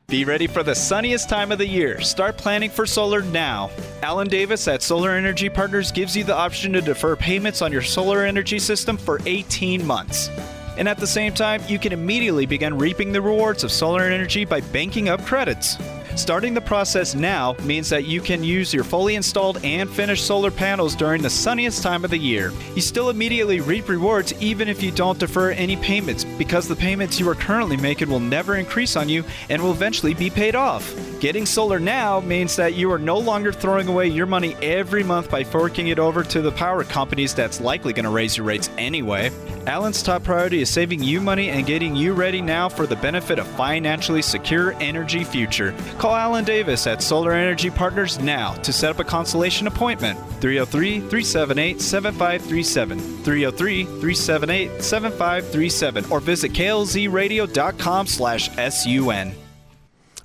[0.06, 1.98] Be ready for the sunniest time of the year.
[2.02, 3.70] Start planning for solar now.
[4.02, 7.80] Alan Davis at Solar Energy Partners gives you the option to defer payments on your
[7.80, 10.28] solar energy system for 18 months.
[10.76, 14.44] And at the same time, you can immediately begin reaping the rewards of solar energy
[14.44, 15.78] by banking up credits.
[16.16, 20.50] Starting the process now means that you can use your fully installed and finished solar
[20.50, 22.52] panels during the sunniest time of the year.
[22.76, 27.18] You still immediately reap rewards even if you don't defer any payments because the payments
[27.18, 30.94] you are currently making will never increase on you and will eventually be paid off.
[31.18, 35.30] Getting solar now means that you are no longer throwing away your money every month
[35.30, 38.70] by forking it over to the power companies that's likely going to raise your rates
[38.78, 39.32] anyway.
[39.66, 43.38] Alan's top priority is saving you money and getting you ready now for the benefit
[43.38, 45.74] of financially secure energy future.
[45.98, 50.18] Call Alan Davis at Solar Energy Partners now to set up a consultation appointment.
[50.40, 52.98] 303 378 7537.
[52.98, 59.32] 303 378 7537 or visit klzradio.com slash sun.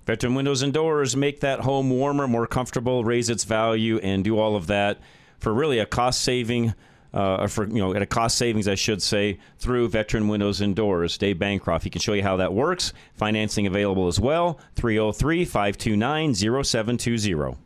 [0.05, 4.39] Veteran Windows and Doors make that home warmer, more comfortable, raise its value, and do
[4.39, 4.99] all of that
[5.37, 6.73] for really a cost saving.
[7.13, 10.75] Uh, for you know, at a cost savings, I should say, through Veteran Windows and
[10.75, 11.17] Doors.
[11.17, 12.93] Dave Bancroft, he can show you how that works.
[13.15, 14.59] Financing available as well.
[14.75, 17.57] 303 529 0720.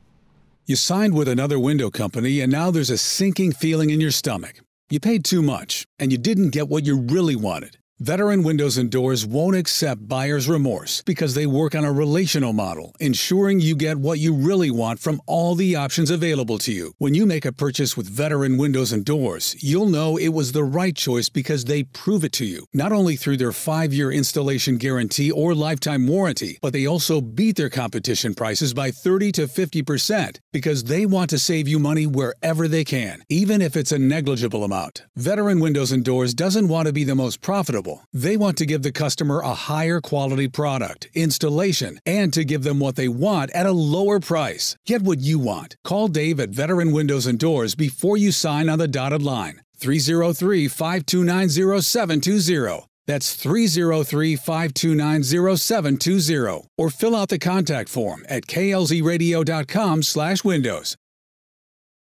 [0.66, 4.62] You signed with another window company, and now there's a sinking feeling in your stomach.
[4.90, 7.78] You paid too much, and you didn't get what you really wanted.
[8.00, 12.96] Veteran Windows and Doors won't accept buyer's remorse because they work on a relational model,
[13.00, 16.94] ensuring you get what you really want from all the options available to you.
[16.98, 20.64] When you make a purchase with Veteran Windows and Doors, you'll know it was the
[20.64, 24.78] right choice because they prove it to you, not only through their five year installation
[24.78, 30.40] guarantee or lifetime warranty, but they also beat their competition prices by 30 to 50%
[30.52, 34.64] because they want to save you money wherever they can, even if it's a negligible
[34.64, 35.04] amount.
[35.16, 37.83] Veteran Windows and Doors doesn't want to be the most profitable.
[38.14, 42.80] They want to give the customer a higher quality product, installation, and to give them
[42.80, 44.76] what they want at a lower price.
[44.86, 45.76] Get what you want.
[45.84, 49.62] Call Dave at Veteran Windows and Doors before you sign on the dotted line.
[49.78, 51.50] 303 529
[51.82, 52.88] 0720.
[53.06, 55.24] That's 303 529
[55.58, 56.68] 0720.
[56.78, 60.96] Or fill out the contact form at klzradio.com slash windows.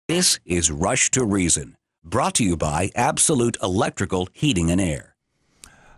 [0.07, 5.13] This is Rush to Reason, brought to you by Absolute Electrical Heating and Air.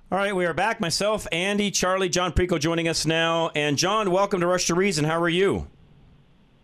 [0.09, 0.81] All right, we are back.
[0.81, 3.51] Myself, Andy, Charlie, John Preco joining us now.
[3.57, 5.05] And John, welcome to Rush to Reason.
[5.05, 5.67] How are you?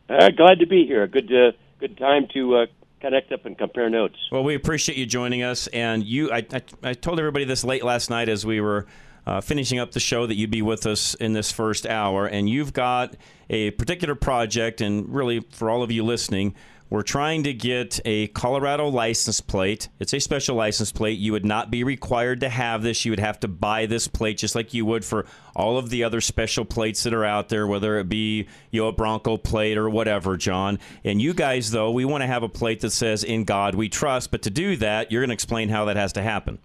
[0.09, 1.09] Uh, glad to be here.
[1.09, 1.51] Good, uh,
[1.81, 2.67] good time to uh,
[3.01, 4.15] connect up and compare notes.
[4.31, 5.67] Well, we appreciate you joining us.
[5.67, 8.87] And you, I, I, I told everybody this late last night as we were
[9.27, 12.27] uh, finishing up the show that you'd be with us in this first hour.
[12.27, 13.17] And you've got
[13.51, 16.55] a particular project, and really for all of you listening,
[16.93, 19.89] we're trying to get a Colorado license plate.
[19.99, 21.19] It's a special license plate.
[21.19, 23.07] You would not be required to have this.
[23.07, 25.25] You would have to buy this plate just like you would for
[25.57, 28.89] all of the other special plates that are out there, whether it be you know
[28.89, 30.79] a Bronco plate or whatever, John.
[31.03, 33.89] And you guys, though, we want to have a plate that says "In God We
[33.89, 36.59] Trust." But to do that, you're going to explain how that has to happen.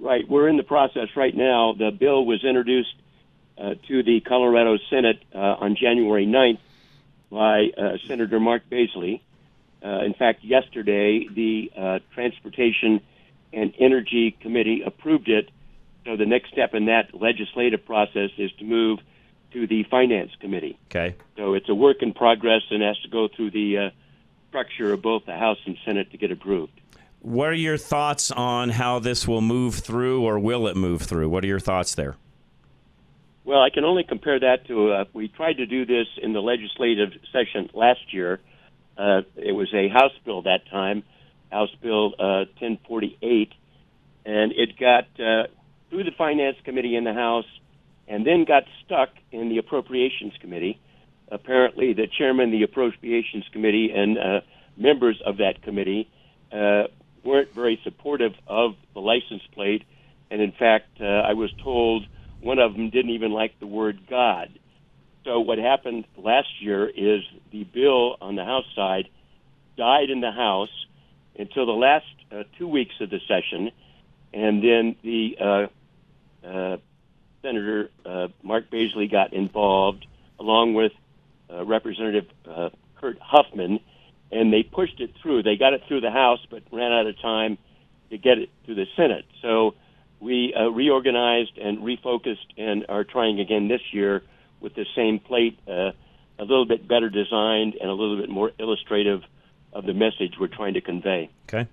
[0.00, 0.26] Right.
[0.26, 1.74] We're in the process right now.
[1.74, 2.94] The bill was introduced
[3.58, 6.60] uh, to the Colorado Senate uh, on January 9th
[7.30, 9.20] by uh, Senator Mark Baisley.
[9.84, 13.00] Uh, in fact, yesterday the uh, Transportation
[13.52, 15.50] and Energy Committee approved it.
[16.04, 18.98] So the next step in that legislative process is to move
[19.52, 20.78] to the Finance Committee.
[20.90, 21.16] Okay.
[21.36, 23.90] So it's a work in progress and has to go through the uh,
[24.48, 26.80] structure of both the House and Senate to get approved.
[27.20, 31.30] What are your thoughts on how this will move through, or will it move through?
[31.30, 32.16] What are your thoughts there?
[33.44, 36.40] Well, I can only compare that to uh, we tried to do this in the
[36.40, 38.40] legislative session last year.
[38.96, 41.02] Uh, it was a House bill that time,
[41.52, 43.52] House Bill uh, 1048,
[44.24, 45.48] and it got uh,
[45.90, 47.44] through the Finance Committee in the House
[48.08, 50.80] and then got stuck in the Appropriations Committee.
[51.30, 54.40] Apparently, the chairman of the Appropriations Committee and uh,
[54.78, 56.08] members of that committee
[56.50, 56.84] uh,
[57.24, 59.84] weren't very supportive of the license plate,
[60.30, 62.06] and in fact, uh, I was told
[62.44, 64.50] one of them didn't even like the word God.
[65.24, 69.08] So what happened last year is the bill on the House side
[69.78, 70.68] died in the House
[71.38, 73.70] until the last uh, two weeks of the session,
[74.34, 76.76] and then the uh, uh,
[77.40, 80.06] Senator uh, Mark Baisley got involved,
[80.38, 80.92] along with
[81.50, 82.68] uh, Representative uh,
[83.00, 83.80] Kurt Huffman,
[84.30, 85.42] and they pushed it through.
[85.42, 87.56] They got it through the House, but ran out of time
[88.10, 89.24] to get it to the Senate.
[89.40, 89.74] So
[90.24, 94.22] we uh, reorganized and refocused and are trying again this year
[94.60, 95.92] with the same plate, uh,
[96.38, 99.22] a little bit better designed and a little bit more illustrative
[99.74, 101.28] of the message we're trying to convey.
[101.46, 101.68] Okay.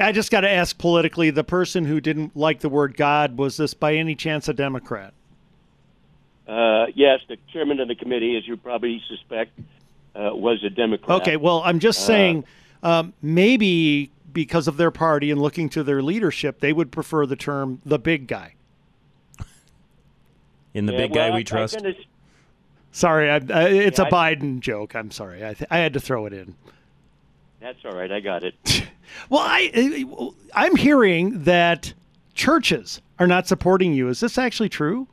[0.00, 3.58] I just got to ask politically the person who didn't like the word God, was
[3.58, 5.12] this by any chance a Democrat?
[6.48, 9.58] Uh, yes, the chairman of the committee, as you probably suspect,
[10.14, 11.20] uh, was a Democrat.
[11.22, 12.44] Okay, well, I'm just Uh, saying
[12.82, 17.36] um, maybe because of their party and looking to their leadership, they would prefer the
[17.36, 18.52] term the big guy.
[20.74, 21.76] In the Yeah, big well, guy we I trust.
[21.76, 21.94] kinda-
[22.92, 24.94] Sorry, I, I, it's Yeah, a I- Biden joke.
[24.94, 25.42] I'm sorry.
[25.44, 26.54] I, th- I had to throw it in.
[27.60, 28.12] That's all right.
[28.12, 28.54] I got it.
[29.30, 30.04] Well, I
[30.54, 31.94] I'm hearing that
[32.34, 34.08] churches are not supporting you.
[34.08, 35.06] Is this actually true?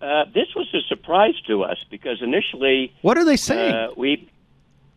[0.00, 3.74] Uh, this was a surprise to us because initially, What are they saying?
[3.74, 4.30] Uh, we,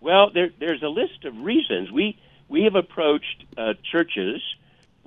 [0.01, 1.91] well, there, there's a list of reasons.
[1.91, 2.17] We
[2.53, 4.39] we have approached uh, churches,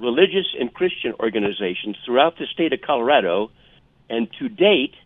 [0.01, 3.53] religious and Christian organizations throughout the state of Colorado,
[4.11, 4.97] and to date,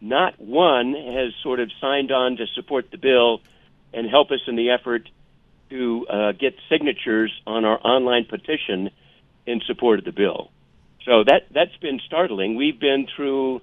[0.00, 3.40] not one has sort of signed on to support the bill
[3.92, 5.08] and help us in the effort
[5.70, 8.90] to uh, get signatures on our online petition
[9.44, 10.52] in support of the bill.
[11.04, 12.54] So that that's been startling.
[12.54, 13.60] We've been through,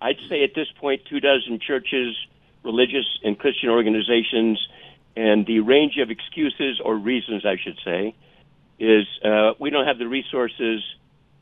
[0.00, 2.16] I'd say at this point, two dozen churches,
[2.64, 4.58] religious and Christian organizations,
[5.18, 8.14] and the range of excuses or reasons, I should say,
[8.78, 10.80] is uh, we don't have the resources.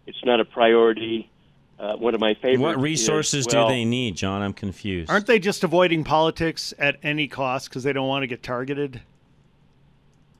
[0.06, 1.30] It's not a priority.
[1.78, 2.62] Uh, one of my favorites.
[2.62, 4.40] What resources is, do they need, John?
[4.40, 5.10] I'm confused.
[5.10, 9.02] Aren't they just avoiding politics at any cost because they don't want to get targeted?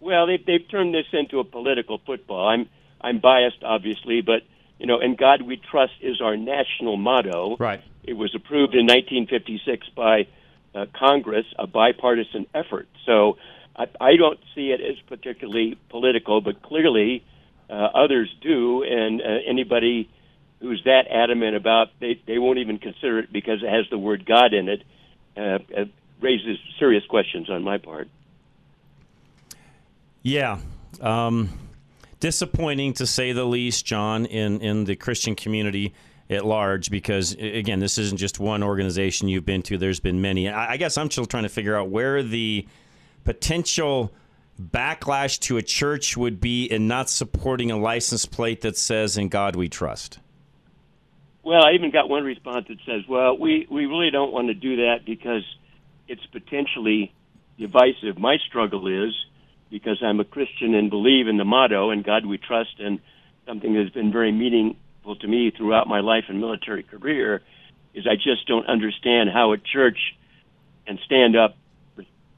[0.01, 2.49] Well, they've they've turned this into a political football.
[2.49, 2.71] I'm
[3.03, 4.45] I'm biased, obviously, but
[4.79, 7.59] you know, "In God We Trust" is our national motto.
[7.59, 7.83] Right.
[8.03, 10.27] It was approved in 1956 by
[10.77, 12.89] uh, Congress, a bipartisan effort.
[13.07, 13.39] So
[13.75, 17.25] I, I don't see it as particularly political, but clearly
[17.71, 20.11] uh, others do, and uh, anybody
[20.61, 24.25] who's that adamant about they they won't even consider it because it has the word
[24.27, 24.83] God in it.
[25.37, 25.85] Uh, uh,
[26.21, 28.09] raises serious questions on my part.
[30.23, 30.59] Yeah.
[31.01, 31.51] Um,
[32.21, 35.93] disappointing to say the least, John, in, in the Christian community
[36.29, 40.49] at large, because, again, this isn't just one organization you've been to, there's been many.
[40.49, 42.67] I, guess I'm still trying to figure out where the
[43.25, 44.13] potential
[44.61, 49.29] backlash to a church would be in not supporting a license plate that says, In
[49.29, 50.19] God we trust.
[51.47, 54.55] Well, I even got one response that says, "Well, we we really don't want to
[54.55, 55.45] do that because
[56.09, 57.13] it's potentially
[57.57, 59.15] divisive." My struggle is
[59.71, 62.99] because I'm a Christian and believe in the motto "In God We Trust," and
[63.47, 64.33] something that's been very
[65.07, 67.43] meaningful to me throughout my life and military career
[67.95, 69.99] is I just don't understand how a church
[70.87, 71.57] can stand up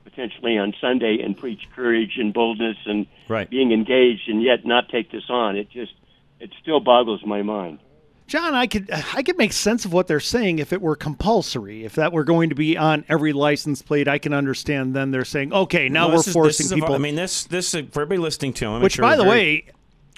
[0.05, 3.49] potentially on Sunday and preach courage and boldness and right.
[3.49, 5.57] being engaged and yet not take this on.
[5.57, 5.93] It just
[6.41, 7.79] it still boggles my mind.
[8.27, 11.85] John, I could I could make sense of what they're saying if it were compulsory.
[11.85, 14.95] If that were going to be on every license plate, I can understand.
[14.95, 16.95] Then they're saying, okay, now Well, we're is- forcing people.
[16.95, 18.83] I mean, this this for everybody listening to him.
[18.83, 19.65] Which, by the way,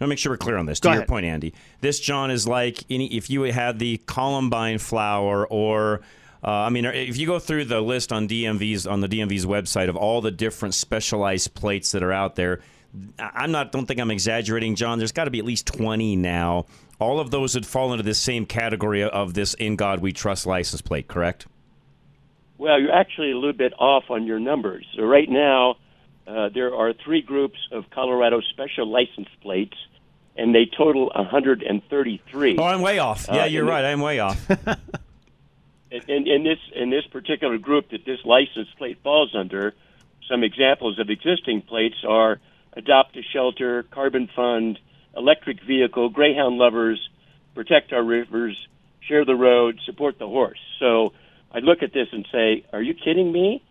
[0.01, 0.81] let me make sure we're clear on this.
[0.81, 4.79] Go To your point, Andy, this John is like any if you had the Columbine
[4.79, 6.01] flower or.
[6.43, 9.91] Uh, I mean, if you go through the list on DMV's on the DMV's website
[9.91, 12.61] of all the different specialized plates that are out there,
[13.19, 13.73] I- I'm not.
[13.73, 14.97] Don't think I'm exaggerating, John.
[14.97, 16.65] There's got to be at least 20 now
[17.01, 20.47] all of those would fall into the same category of this "In God We Trust"
[20.47, 21.47] license plate, correct?
[22.59, 24.85] Well, you're actually a little bit off on your numbers.
[24.95, 25.77] So right now,
[26.27, 29.77] uh, there are three groups of Colorado special license plates,
[30.41, 32.57] and they total 133.
[32.59, 33.27] Oh, I'm way off.
[33.29, 33.85] Yeah, Uh, you're and right.
[33.85, 34.41] I'm way off.
[35.91, 39.75] in, in this in this particular group that this license plate falls under,
[40.29, 42.41] some examples of existing plates are
[42.73, 44.79] Adopt a Shelter, Carbon Fund,
[45.15, 47.11] Electric Vehicle, Greyhound Lovers,
[47.55, 48.57] Protect Our Rivers,
[49.01, 50.61] Share the Road, Support the Horse.
[50.79, 51.13] So
[51.53, 53.63] I look at this and say, are you kidding me?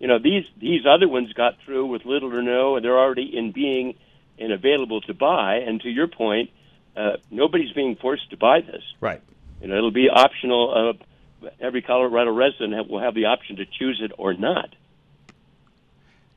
[0.00, 3.36] You know, these these other ones got through with little or no, and they're already
[3.36, 3.94] in being
[4.40, 5.56] and available to buy.
[5.56, 6.50] And to your point,
[6.96, 8.82] uh, nobody's being forced to buy this.
[9.00, 9.22] Right.
[9.60, 10.96] You know, it'll be optional.
[11.42, 14.74] Uh, every Colorado resident have, will have the option to choose it or not.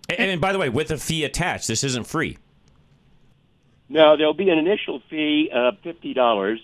[0.09, 2.37] And, and by the way, with a fee attached, this isn't free.
[3.89, 6.59] No, there'll be an initial fee of fifty dollars.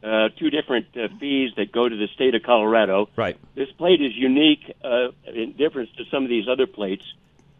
[0.00, 3.08] Uh, two different uh, fees that go to the state of Colorado.
[3.16, 3.36] Right.
[3.56, 7.02] This plate is unique uh, in difference to some of these other plates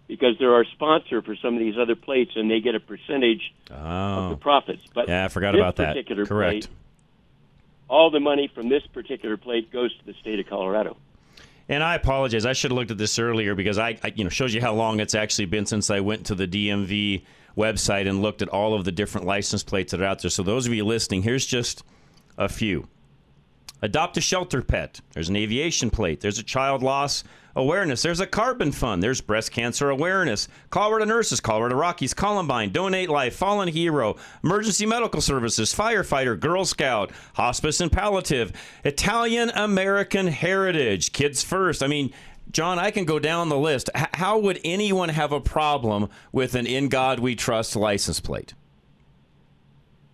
[0.08, 3.52] because they're our sponsor for some of these other plates, and they get a percentage
[3.70, 3.76] of
[4.30, 4.38] the Oh.
[4.40, 4.82] profits.
[4.94, 5.88] But Yeah, I forgot this about that.
[5.94, 6.66] particular Correct.
[6.66, 6.68] Plate,
[7.88, 10.96] all the money from this particular plate goes to the state of Colorado.
[11.70, 12.46] And I apologize.
[12.46, 14.72] I should have looked at this earlier because I, I, you know, shows you how
[14.74, 17.22] long it's actually been since I went to the DMV
[17.58, 20.30] website and looked at all of the different license plates that are out there.
[20.30, 21.82] So those of you listening, here's just
[22.38, 22.88] a few.
[23.82, 25.00] Adopt a shelter pet.
[25.12, 26.20] There's an aviation plate.
[26.20, 27.24] There's a child loss
[27.54, 28.02] awareness.
[28.02, 29.02] There's a carbon fund.
[29.02, 30.48] There's breast cancer awareness.
[30.70, 37.10] Colorado Nurses, Colorado Rockies, Columbine, Donate Life, Fallen Hero, Emergency Medical Services, Firefighter, Girl Scout,
[37.34, 38.52] Hospice and Palliative,
[38.84, 41.82] Italian American Heritage, Kids First.
[41.82, 42.12] I mean,
[42.50, 43.90] John, I can go down the list.
[43.94, 48.54] H- how would anyone have a problem with an In God We Trust license plate?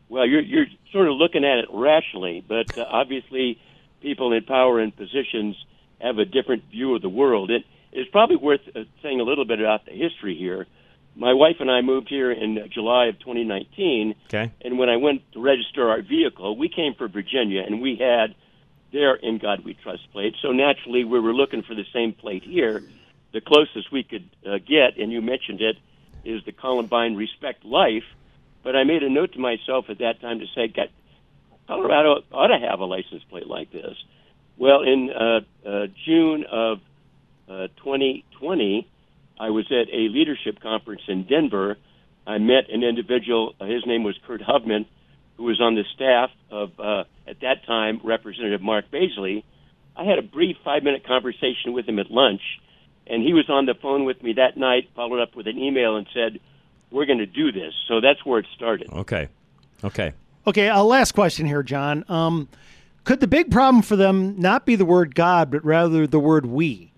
[0.08, 3.58] Well, you're you're sort of looking at it rationally, but uh, obviously,
[4.00, 5.56] people in power and positions
[6.00, 7.50] have a different view of the world.
[7.50, 10.66] It is probably worth uh, saying a little bit about the history here.
[11.16, 14.52] My wife and I moved here in July of 2019, Okay.
[14.64, 18.34] and when I went to register our vehicle, we came from Virginia, and we had
[18.92, 20.34] their "In God We Trust" plate.
[20.42, 22.84] So naturally, we were looking for the same plate here.
[23.32, 25.76] The closest we could uh, get, and you mentioned it,
[26.24, 28.04] is the Columbine Respect Life.
[28.64, 30.88] But I made a note to myself at that time to say, "God,
[31.66, 33.94] Colorado ought to have a license plate like this.
[34.56, 36.78] Well, in uh, uh, June of
[37.48, 38.88] uh, 2020,
[39.38, 41.76] I was at a leadership conference in Denver.
[42.26, 43.54] I met an individual.
[43.60, 44.86] Uh, his name was Kurt Hubman,
[45.36, 49.42] who was on the staff of, uh, at that time, Representative Mark Baisley.
[49.96, 52.42] I had a brief five-minute conversation with him at lunch,
[53.06, 54.90] and he was on the phone with me that night.
[54.94, 56.40] Followed up with an email and said,
[56.90, 58.88] "We're going to do this." So that's where it started.
[58.92, 59.28] Okay.
[59.82, 60.12] Okay.
[60.46, 62.04] Okay, uh, last question here, John.
[62.08, 62.48] Um,
[63.04, 66.46] could the big problem for them not be the word God, but rather the word
[66.46, 66.92] we?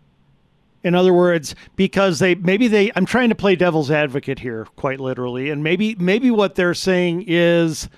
[0.82, 5.00] In other words, because they maybe they I'm trying to play devil's advocate here, quite
[5.00, 7.88] literally, and maybe maybe what they're saying is,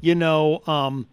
[0.00, 1.06] you know, um,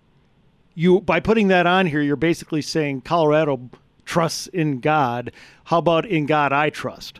[0.73, 3.69] you by putting that on here, you're basically saying Colorado
[4.05, 5.31] trusts in God.
[5.65, 7.19] How about in God I trust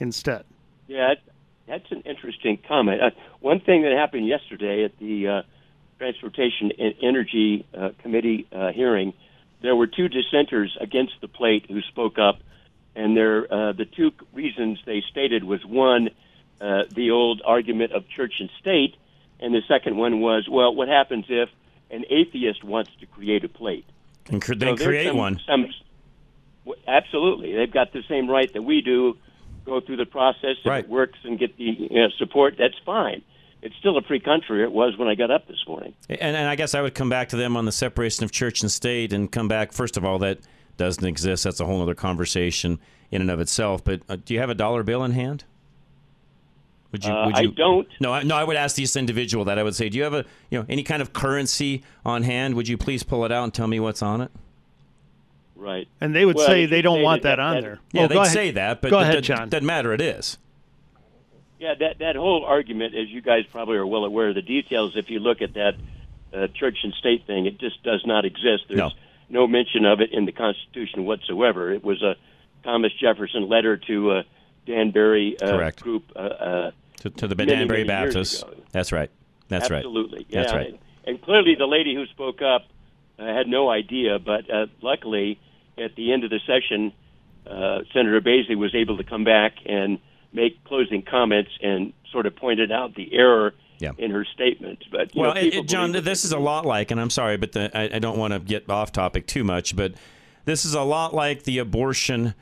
[0.00, 0.44] instead?
[0.88, 1.33] Yeah, that-
[1.66, 3.02] that's an interesting comment.
[3.02, 3.10] Uh,
[3.40, 5.42] one thing that happened yesterday at the uh,
[5.98, 9.12] Transportation and Energy uh, Committee uh, hearing,
[9.62, 12.38] there were two dissenters against the plate who spoke up,
[12.94, 16.10] and uh, the two reasons they stated was one,
[16.60, 18.96] uh, the old argument of church and state,
[19.40, 21.48] and the second one was, well, what happens if
[21.90, 23.86] an atheist wants to create a plate?
[24.28, 25.40] And cr- So then there's create some- one.
[25.46, 25.66] Some,
[26.86, 29.16] absolutely, they've got the same right that we do.
[29.64, 30.56] Go through the process.
[30.64, 33.22] If it works and get the you know, support, that's fine.
[33.62, 34.62] It's still a free country.
[34.62, 35.94] It was when I got up this morning.
[36.10, 38.60] And, and I guess I would come back to them on the separation of church
[38.60, 40.40] and state and come back, first of all, that
[40.76, 41.44] doesn't exist.
[41.44, 42.78] That's a whole other conversation
[43.10, 43.82] in and of itself.
[43.82, 45.44] But uh, do you have a dollar bill in hand?
[46.92, 47.88] Would you, Uh, I don't.
[48.00, 48.36] No, I, no.
[48.36, 49.58] I would ask this individual that.
[49.58, 52.54] I would say, do you have a, you know, any kind of currency on hand?
[52.54, 54.30] Would you please pull it out and tell me what's on it?
[55.64, 55.88] Right.
[56.00, 57.78] And they would Well, say they don't want that- that, on that- there.
[57.92, 58.32] Yeah, Oh, they'd go ahead.
[58.32, 59.48] say that, but go ahead, doesn't- John.
[59.48, 59.92] doesn't matter.
[59.94, 60.36] It is.
[61.58, 64.96] Yeah, that that whole argument, as you guys probably are well aware of the details,
[64.96, 65.74] if you look at that
[66.34, 68.64] uh, church and state thing, it just does not exist.
[68.68, 68.90] There's No.
[69.30, 71.72] no mention of it in the Constitution whatsoever.
[71.72, 72.16] It was a
[72.64, 74.22] Thomas Jefferson letter to uh,
[74.66, 75.80] Danbury uh, Correct.
[75.80, 76.10] group.
[76.14, 78.42] Uh, uh, To, to the many, Danbury many Baptists.
[78.72, 79.10] That's right.
[79.48, 79.78] That's right.
[79.78, 80.26] Absolutely.
[80.28, 80.68] That's right.
[80.70, 82.66] And, and clearly, the lady who spoke up
[83.18, 85.38] uh, had no idea, but uh, luckily,
[85.78, 86.92] at the end of the session,
[87.46, 89.98] uh, Senator Baisley was able to come back and
[90.32, 93.92] make closing comments and sort of pointed out the error Yeah.
[93.98, 94.84] in her statement.
[94.90, 97.10] But you well, know, it, it- John, believe this is a lot like, and I'm
[97.10, 99.94] sorry, but the, I, I don't want to get off topic too much, but
[100.44, 102.34] this is a lot like the abortion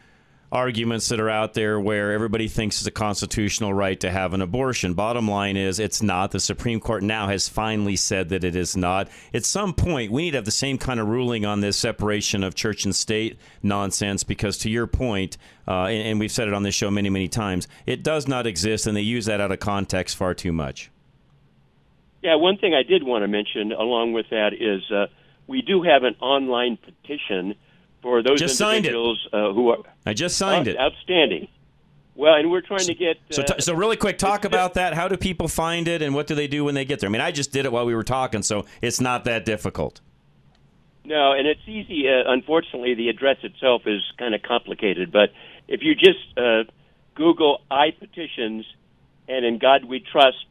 [0.53, 4.43] arguments that are out there where everybody thinks it's a constitutional right to have an
[4.43, 4.93] abortion.
[4.93, 6.31] Bottom line is it's not.
[6.31, 9.09] The Supreme Court now has finally said that it is not.
[9.33, 12.45] At some point, we need to have the same kind of ruling on this separation
[12.45, 16.55] of church and state nonsense because, to your point, uh, and, and we've said it
[16.55, 19.51] on this show many, many times, it does not exist, and they use that out
[19.51, 20.91] of context far too much.
[22.23, 25.07] Yeah, one thing I did want to mention along with that is uh,
[25.47, 27.55] we do have an online petition
[28.03, 28.89] for those Just signed it.
[28.95, 30.79] individuals uh, who are I just signed it.
[30.79, 31.49] outstanding.
[32.15, 33.17] Well, and we're trying to get.
[33.31, 34.93] So, uh, t- so really quick, talk about that.
[34.93, 37.09] How do people find it, and what do they do when they get there?
[37.09, 40.01] I mean, I just did it while we were talking, so it's not that difficult.
[41.05, 42.07] No, and it's easy.
[42.09, 45.11] Uh, unfortunately, the address itself is kind of complicated.
[45.11, 45.31] But
[45.69, 46.65] if you just uh,
[47.15, 48.67] Google "I petitions"
[49.27, 50.45] and "In God We Trust,"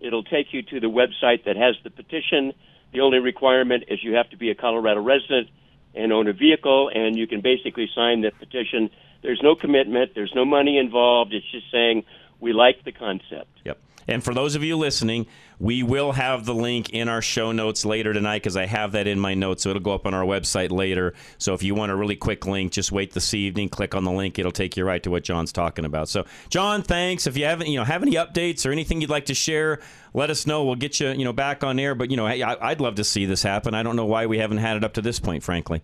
[0.00, 2.52] it'll take you to the website that has the petition.
[2.92, 5.48] The only requirement is you have to be a Colorado resident
[5.94, 8.90] and own a vehicle, and you can basically sign the petition.
[9.22, 10.14] There's no commitment.
[10.14, 11.32] There's no money involved.
[11.32, 12.04] It's just saying
[12.40, 13.50] we like the concept.
[13.64, 13.78] Yep.
[14.06, 15.26] And for those of you listening,
[15.60, 19.06] we will have the link in our show notes later tonight because I have that
[19.06, 21.14] in my notes, so it'll go up on our website later.
[21.38, 24.12] So if you want a really quick link, just wait this evening, click on the
[24.12, 26.08] link, it'll take you right to what John's talking about.
[26.08, 27.26] So, John, thanks.
[27.26, 29.80] If you haven't, you know, have any updates or anything you'd like to share,
[30.14, 30.64] let us know.
[30.64, 31.94] We'll get you, you know, back on air.
[31.94, 33.74] But you know, I, I'd love to see this happen.
[33.74, 35.82] I don't know why we haven't had it up to this point, frankly.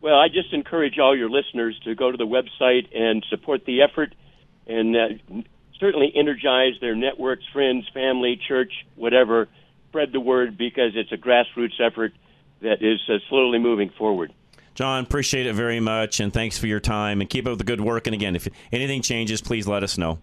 [0.00, 3.82] Well, I just encourage all your listeners to go to the website and support the
[3.82, 4.14] effort
[4.66, 5.08] and uh,
[5.78, 9.48] certainly energize their networks, friends, family, church, whatever.
[9.90, 12.12] Spread the word because it's a grassroots effort
[12.60, 14.32] that is uh, slowly moving forward.
[14.74, 17.22] John, appreciate it very much, and thanks for your time.
[17.22, 18.06] And keep up the good work.
[18.06, 20.18] And again, if anything changes, please let us know.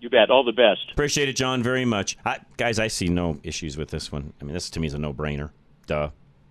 [0.00, 0.30] You bet.
[0.30, 0.90] All the best.
[0.92, 2.18] Appreciate it, John, very much.
[2.24, 4.32] I, guys, I see no issues with this one.
[4.40, 5.50] I mean, this to me is a no-brainer.
[5.86, 6.10] Duh.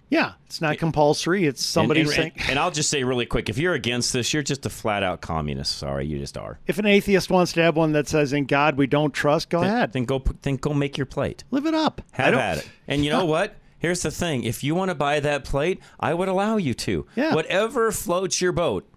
[0.10, 1.46] Yeah, it's not compulsory.
[1.46, 2.32] It's somebody and, and, saying.
[2.38, 5.22] And, and I'll just say really quick: if you're against this, you're just a flat-out
[5.22, 5.78] communist.
[5.78, 6.60] Sorry, you just are.
[6.66, 9.62] If an atheist wants to have one that says "In God We Don't Trust," go
[9.62, 9.94] then, ahead.
[9.94, 10.24] Then go.
[10.42, 11.44] Then go make your plate.
[11.52, 12.02] Live it up.
[12.12, 12.70] Have at it.
[12.88, 13.56] And you know what?
[13.78, 17.06] Here's the thing: if you want to buy that plate, I would allow you to.
[17.16, 17.36] Yeah.
[17.36, 18.88] Whatever floats your boat,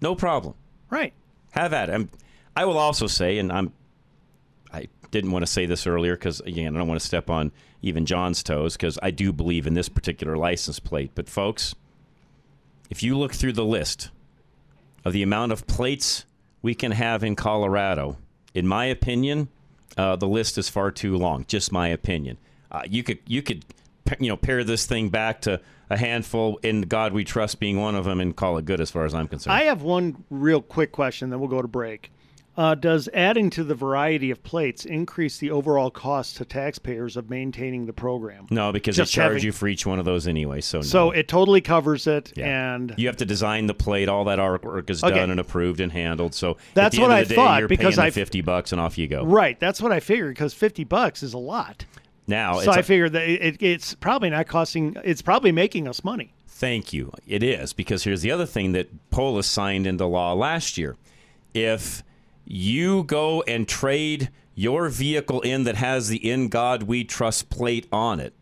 [0.00, 0.54] no problem.
[0.90, 1.12] Right.
[1.50, 1.92] Have at it.
[1.92, 2.10] I'm,
[2.54, 3.72] I will also say, and I'm,
[5.10, 7.52] didn't want to say this earlier because again, I don't want to step on
[7.82, 11.12] even John's toes because I do believe in this particular license plate.
[11.14, 11.74] But folks,
[12.90, 14.10] if you look through the list
[15.04, 16.24] of the amount of plates
[16.62, 18.16] we can have in Colorado,
[18.54, 19.48] in my opinion,
[19.96, 21.44] uh, the list is far too long.
[21.46, 22.38] Just my opinion.
[22.70, 23.64] Uh, you could you could
[24.18, 27.94] you know pare this thing back to a handful, in God we trust being one
[27.94, 29.54] of them, and call it good as far as I'm concerned.
[29.54, 32.10] I have one real quick question, then we'll go to break.
[32.56, 37.28] Uh, does adding to the variety of plates increase the overall cost to taxpayers of
[37.28, 38.46] maintaining the program?
[38.50, 40.60] no, because Just they charge having- you for each one of those anyway.
[40.62, 40.82] So no.
[40.82, 42.74] So it totally covers it, Yeah.
[42.74, 44.08] and You have to design the plate.
[44.08, 45.14] All that artwork is Okay.
[45.14, 46.34] done and approved and handled.
[46.34, 49.24] So at That's what I day, thought, because I- fifty bucks and off you go.
[49.24, 51.84] right, that's what I figured because fifty bucks is a lot.
[52.26, 54.96] Now, so I a- figured that it, it's probably not costing.
[55.04, 56.32] It's probably making us money.
[56.48, 57.12] Thank you.
[57.26, 60.96] It is because here's the other thing that Polis signed into law last year.
[61.52, 62.02] If
[62.46, 67.86] you go and trade your vehicle in that has the "In God We Trust" plate
[67.92, 68.32] on it,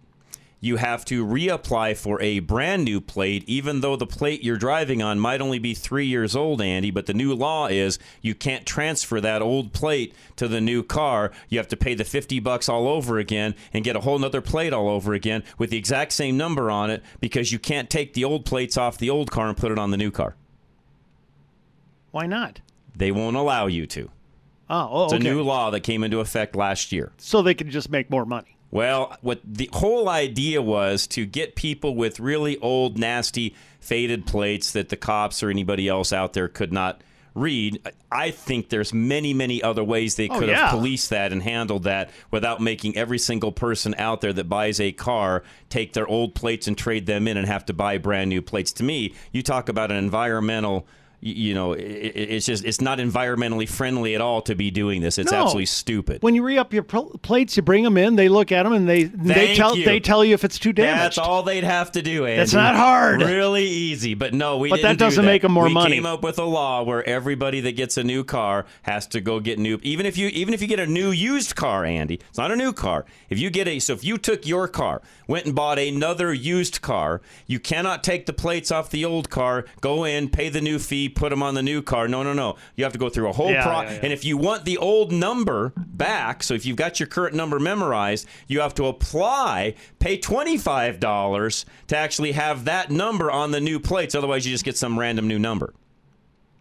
[0.65, 5.03] you have to reapply for a brand new plate, even though the plate you're driving
[5.03, 6.91] on might only be three years old, Andy.
[6.91, 11.33] But the new law is you can't transfer that old plate to the new car.
[11.51, 14.41] You have to pay the 50 bucks all over again and get a whole nother
[14.41, 18.15] plate all over again with the exact same number on it because you can't take
[18.15, 20.35] the old plates off the old car and put it on the new car.
[22.11, 22.61] Why not?
[22.97, 24.11] They won't allow you to.
[24.71, 25.29] Oh, oh It's okay.
[25.29, 27.13] a new law that came into effect last year.
[27.19, 28.57] so they can just make more money.
[28.71, 34.73] Well, what the whole idea was to get people with really old, nasty, faded plates
[34.73, 37.01] that the cops or anybody else out there could not
[37.37, 37.81] read.
[38.11, 40.69] I think there's many, many other ways they Oh, could yeah.
[40.69, 44.81] have policed that and handled that without making every single person out there that buys
[44.81, 48.29] a car take their old plates and trade them in and have to buy brand
[48.31, 48.73] new plates.
[48.75, 50.87] To me, you talk about an environmental.
[51.27, 55.17] You know, it's just it's not environmentally friendly at all to be doing this.
[55.17, 55.39] It's No.
[55.39, 56.23] absolutely stupid.
[56.23, 58.17] When you re up your pl- plates, you bring them in.
[58.17, 59.87] They look at them and they they tell you.
[59.87, 61.01] they tell you if it's too damaged.
[61.01, 62.37] That's all they'd have to do, Andy.
[62.37, 63.23] That's not hard.
[63.23, 64.69] Really easy, but no, we.
[64.69, 65.95] But that didn't do doesn't make 'em more we money.
[65.95, 69.41] came up with a law where everybody that gets a new car has to go
[69.41, 69.79] get new.
[69.83, 72.57] Even if you even if you get a new used car, Andy, it's not a
[72.57, 73.07] new car.
[73.31, 76.83] If you get a so if you took your car, went and bought another used
[76.83, 80.79] car, you cannot take the plates off the old car, go in, pay the new
[80.79, 82.09] fee, put them on the new car.
[82.09, 82.57] No, no, no.
[82.77, 83.81] You have to go through a whole Yeah, pro.
[83.83, 84.01] yeah, yeah.
[84.03, 87.59] And if you want the old number back, so if you've got your current number
[87.59, 93.79] memorized, you have to apply, pay $25 to actually have that number on the new
[93.81, 94.15] plates.
[94.15, 95.75] Otherwise, you just get some random new number.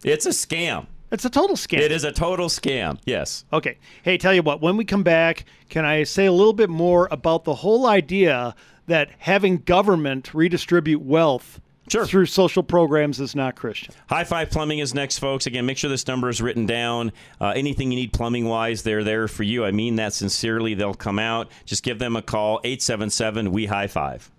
[0.03, 0.87] It's a scam.
[1.11, 1.79] It's a total scam.
[1.79, 2.97] It is a total scam.
[3.05, 3.45] Yes.
[3.53, 3.77] Okay.
[4.01, 7.07] Hey, tell you what, when we come back, can I say a little bit more
[7.11, 8.55] about the whole idea
[8.87, 13.93] that having government redistribute wealth through social programs is not Christian?
[14.07, 15.45] High Five Plumbing is next, folks.
[15.45, 17.11] Again, make sure this number is written down.
[17.39, 19.65] Uh, anything you need plumbing wise, they're there for you.
[19.65, 20.73] I mean that sincerely.
[20.73, 21.49] They'll come out.
[21.65, 24.31] Just give them a call 877 We High Five.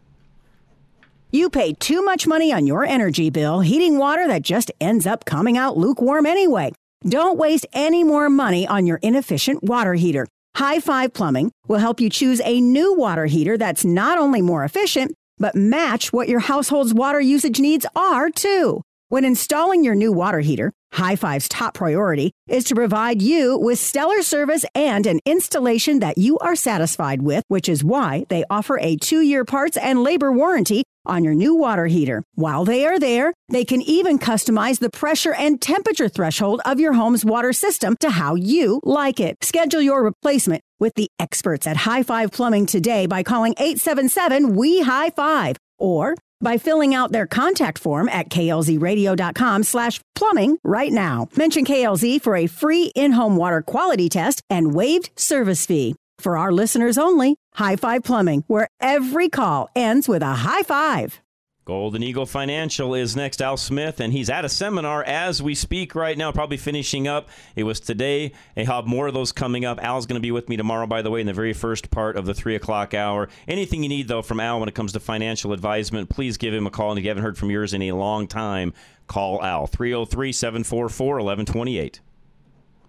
[1.30, 5.24] You pay too much money on your energy bill heating water that just ends up
[5.24, 6.70] coming out lukewarm anyway.
[7.06, 10.26] Don't waste any more money on your inefficient water heater.
[10.56, 14.64] High Five Plumbing will help you choose a new water heater that's not only more
[14.64, 18.82] efficient, but match what your household's water usage needs are too.
[19.08, 23.78] When installing your new water heater, High Five's top priority is to provide you with
[23.78, 28.78] stellar service and an installation that you are satisfied with, which is why they offer
[28.78, 32.22] a two year parts and labor warranty on your new water heater.
[32.34, 36.92] While they are there, they can even customize the pressure and temperature threshold of your
[36.92, 39.36] home's water system to how you like it.
[39.42, 44.82] Schedule your replacement with the experts at High Five Plumbing today by calling 877 We
[44.82, 51.28] High Five or by filling out their contact form at klzradio.com slash plumbing right now.
[51.36, 55.94] Mention KLZ for a free in-home water quality test and waived service fee.
[56.18, 61.20] For our listeners only, High Five Plumbing, where every call ends with a high five.
[61.64, 63.40] Golden Eagle Financial is next.
[63.40, 67.30] Al Smith, and he's at a seminar as we speak right now, probably finishing up.
[67.56, 68.32] It was today.
[68.54, 69.82] I have more of those coming up.
[69.82, 72.18] Al's going to be with me tomorrow, by the way, in the very first part
[72.18, 73.30] of the 3 o'clock hour.
[73.48, 76.66] Anything you need, though, from Al when it comes to financial advisement, please give him
[76.66, 76.90] a call.
[76.90, 78.74] And if you haven't heard from yours in a long time,
[79.06, 79.66] call Al.
[79.66, 82.00] 303 744 1128.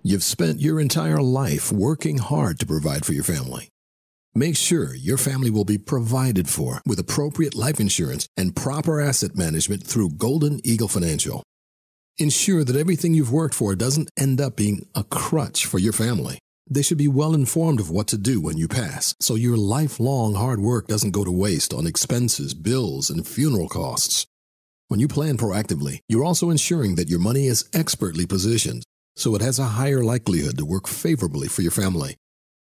[0.03, 3.69] You've spent your entire life working hard to provide for your family.
[4.37, 9.33] Make sure your family will be provided for with appropriate life insurance and proper asset
[9.33, 11.41] management through Golden Eagle Financial.
[12.17, 16.37] Ensure that everything you've worked for doesn't end up being a crutch for your family.
[16.69, 20.35] They should be well informed of what to do when you pass, so your lifelong
[20.35, 24.25] hard work doesn't go to waste on expenses, bills, and funeral costs.
[24.89, 28.83] When you plan proactively, you're also ensuring that your money is expertly positioned,
[29.15, 32.17] so it has a higher likelihood to work favorably for your family.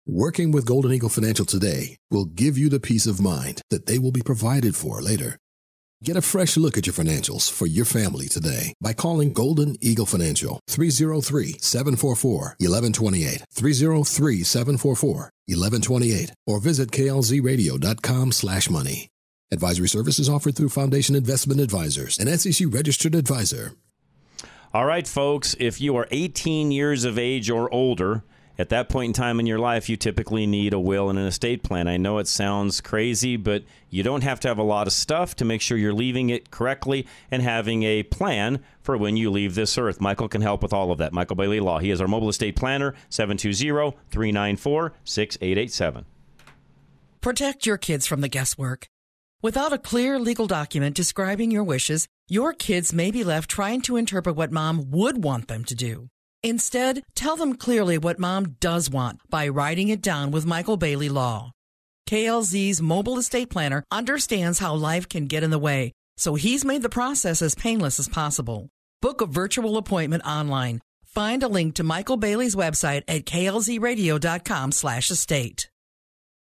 [0.06, 3.98] Working with Golden Eagle Financial today will give you the peace of mind that they
[3.98, 5.38] will be provided for later.
[6.04, 10.04] Get a fresh look at your financials for your family today by calling Golden Eagle
[10.04, 15.14] Financial 303 744 1128 303 744
[15.46, 19.08] 1128 or visit klzradio.com slash money.
[19.50, 23.72] Advisory services offered through Foundation Investment Advisors, an SEC registered advisor.
[24.74, 28.22] All right, folks, if you are 18 years of age or older,
[28.58, 31.26] at that point in time in your life, you typically need a will and an
[31.26, 31.88] estate plan.
[31.88, 35.34] I know it sounds crazy, but you don't have to have a lot of stuff
[35.36, 39.54] to make sure you're leaving it correctly and having a plan for when you leave
[39.54, 40.00] this earth.
[40.00, 41.12] Michael can help with all of that.
[41.12, 41.78] Michael Bailey Law.
[41.78, 46.04] He is our mobile estate planner, 720 394 6887.
[47.20, 48.86] Protect your kids from the guesswork.
[49.42, 53.96] Without a clear legal document describing your wishes, your kids may be left trying to
[53.96, 56.08] interpret what mom would want them to do.
[56.44, 61.08] Instead, tell them clearly what mom does want by writing it down with Michael Bailey
[61.08, 61.52] Law.
[62.06, 66.82] KLZ's mobile estate planner understands how life can get in the way, so he's made
[66.82, 68.68] the process as painless as possible.
[69.00, 70.82] Book a virtual appointment online.
[71.06, 75.70] Find a link to Michael Bailey's website at klzradio.com slash estate.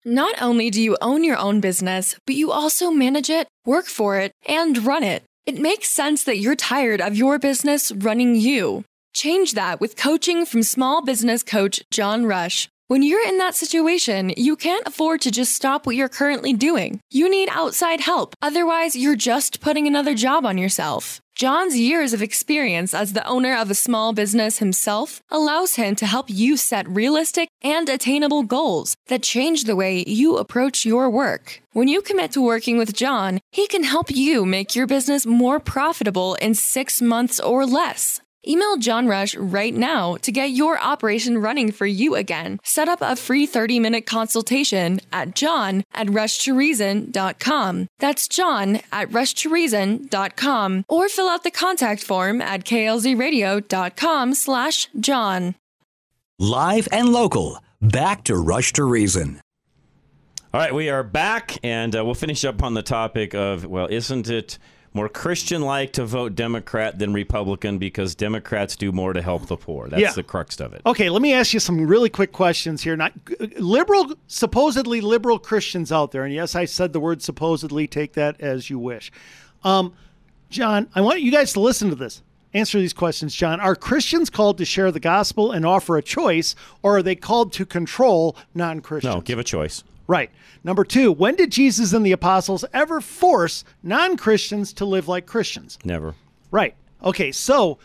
[0.06, 4.20] Not only do you own your own business, but you also manage it, work for
[4.20, 5.24] it, and run it.
[5.48, 8.84] It makes sense that you're tired of your business running you.
[9.14, 12.70] Change that with coaching from small business coach John Rush.
[12.88, 17.02] When you're in that situation, you can't afford to just stop what you're currently doing.
[17.12, 21.22] You need outside help, otherwise, you're just putting another job on yourself.
[21.36, 26.06] John's years of experience as the owner of a small business himself allows him to
[26.06, 31.62] help you set realistic and attainable goals that change the way you approach your work.
[31.74, 35.60] When you commit to working with John, he can help you make your business more
[35.60, 38.20] profitable in six months or less.
[38.48, 42.60] Email John Rush right now to get your operation running for you again.
[42.64, 47.88] Set up a free 30 minute consultation at john at rushtoreason.com.
[48.00, 55.56] That's john at rushtoreason.com or fill out the contact form at klzradio.com slash john.
[56.40, 57.62] Live and local.
[57.82, 59.42] Back to Rush to Reason.
[60.54, 63.88] All right, we are back, and uh, we'll finish up on the topic of well,
[63.90, 64.58] isn't it
[65.00, 69.56] more Christian like to vote Democrat than Republican because Democrats do more to help the
[69.56, 69.88] poor.
[69.88, 70.12] That's Yeah.
[70.12, 70.82] the crux of it.
[70.86, 72.98] Okay, let me ask you some really quick questions here.
[72.98, 73.14] Not
[73.58, 77.88] liberal, supposedly liberal Christians out there, and yes, I said the word supposedly.
[77.88, 79.10] Take that as you wish.
[79.64, 79.94] Um,
[80.50, 82.22] John, I want you guys to listen to this.
[82.54, 83.62] Answer these questions, John.
[83.62, 87.54] Are Christians called to share the gospel and offer a choice, or are they called
[87.54, 89.14] to control non-Christians?
[89.16, 89.84] No, give a choice.
[90.10, 90.32] Right.
[90.64, 95.78] Number two, when did Jesus and the apostles ever force non-Christians to live like Christians?
[95.86, 96.16] Never.
[96.50, 96.74] Right.
[97.04, 97.78] Okay, so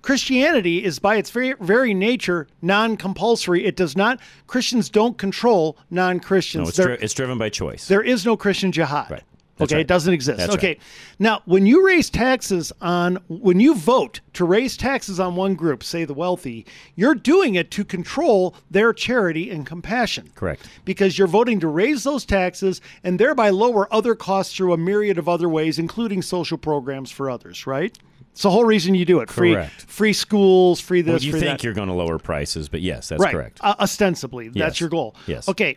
[0.00, 3.64] Christianity is by its very, very nature non-compulsory.
[3.64, 6.62] It does not Christians don't control non-Christians.
[6.62, 7.88] No, it's, dri- it's driven by choice.
[7.88, 9.10] there is no Christian jihad.
[9.10, 9.24] Right.
[9.58, 9.80] That's okay, right.
[9.82, 10.38] it doesn't exist.
[10.38, 10.68] That's okay.
[10.68, 10.80] right.
[11.18, 15.82] Now, when you raise taxes on when you vote to raise taxes on one group,
[15.84, 20.30] say the wealthy, you're doing it to control their charity and compassion.
[20.34, 20.68] Correct.
[20.84, 25.18] Because you're voting to raise those taxes and thereby lower other costs through a myriad
[25.18, 27.98] of other ways, including social programs for others, right?
[28.32, 29.28] It's the whole reason you do it.
[29.30, 29.82] Free Correct.
[29.90, 31.64] free schools, free this, Well, you free think that.
[31.64, 33.32] you're going to lower prices, but yes, that's right.
[33.34, 33.58] correct.
[33.60, 34.54] Uh, ostensibly, Yes.
[34.54, 35.16] that's your goal.
[35.26, 35.48] Yes.
[35.48, 35.76] Okay.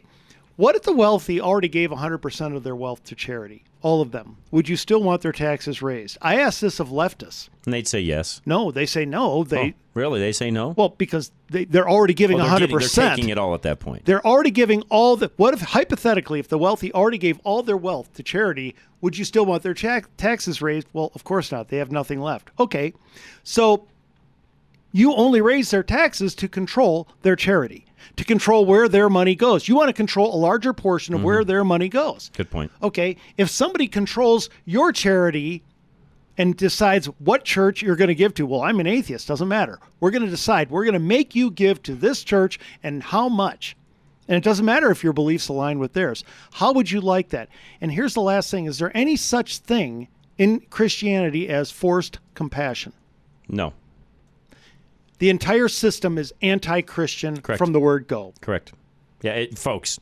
[0.58, 3.64] What if the wealthy already gave 100% of their wealth to charity?
[3.84, 4.38] All of them.
[4.52, 6.18] Would you still want their taxes raised?
[6.22, 7.50] I asked this of leftists.
[7.66, 8.40] And they'd say yes.
[8.46, 9.44] No, they say no.
[9.44, 10.20] They Oh, really?
[10.20, 10.76] They say no?
[10.78, 12.50] well because they they're already giving Well, 100%.
[12.60, 14.06] they're, getting- they're taking it all at that point.
[14.06, 15.32] They're already giving all the.
[15.38, 19.26] What if hypothetically, if the wealthy already gave all their wealth to charity, would you
[19.26, 20.88] still want their ta- taxes raised?
[20.94, 21.70] Well, of course not.
[21.70, 22.52] They have nothing left.
[22.60, 22.94] Okay,
[23.44, 23.88] so
[24.92, 27.86] you only raise their taxes to control their charity,
[28.18, 29.68] to control where their money goes.
[29.68, 31.26] You want to control a larger portion of mm-hmm.
[31.26, 32.32] where their money goes.
[32.36, 32.72] Good point.
[32.82, 35.64] Okay, if somebody controls your charity
[36.38, 39.80] and decides what church you're going to give to, well, I'm an atheist, doesn't matter.
[40.00, 40.72] We're going to decide.
[40.72, 43.76] We're going to make you give to this church and how much.
[44.28, 46.24] And it doesn't matter if your beliefs align with theirs.
[46.54, 47.50] How would you like that?
[47.82, 52.94] And here's the last thing Is there any such thing in Christianity as forced compassion?
[53.50, 53.74] No.
[55.22, 57.60] The entire system is anti Christian Correct.
[57.60, 58.34] from the word go.
[58.42, 58.74] Correct.
[59.22, 60.00] Yeah, it, folks,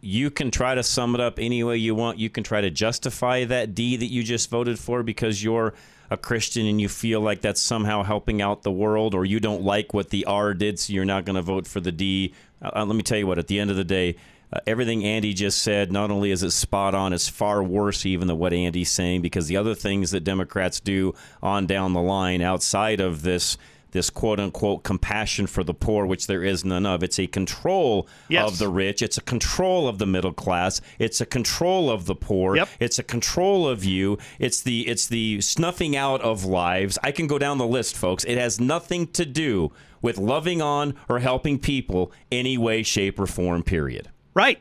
[0.00, 2.18] you can try to sum it up any way you want.
[2.18, 5.74] You can try to justify that D that you just voted for because you're
[6.10, 9.62] a Christian and you feel like that's somehow helping out the world, or you don't
[9.62, 12.34] like what the R did, so you're not going to vote for the D.
[12.60, 14.16] Uh, uh, let me tell you what, at the end of the day,
[14.52, 18.26] uh, everything Andy just said, not only is it spot on, it's far worse even
[18.26, 21.14] than what Andy's saying because the other things that Democrats do
[21.44, 23.56] on down the line outside of this
[23.96, 27.02] this quote unquote compassion for the poor, which there is none of.
[27.02, 28.48] It's a control Yes.
[28.52, 29.02] of the rich.
[29.02, 30.80] It's a control of the middle class.
[31.00, 32.56] It's a control of the poor.
[32.56, 32.68] Yep.
[32.78, 34.18] It's a control of you.
[34.38, 36.98] It's the it's the snuffing out of lives.
[37.02, 38.22] I can go down the list, folks.
[38.24, 39.72] It has nothing to do
[40.02, 43.62] with loving on or helping people any way, shape, or form.
[43.64, 44.08] Period.
[44.34, 44.60] Right.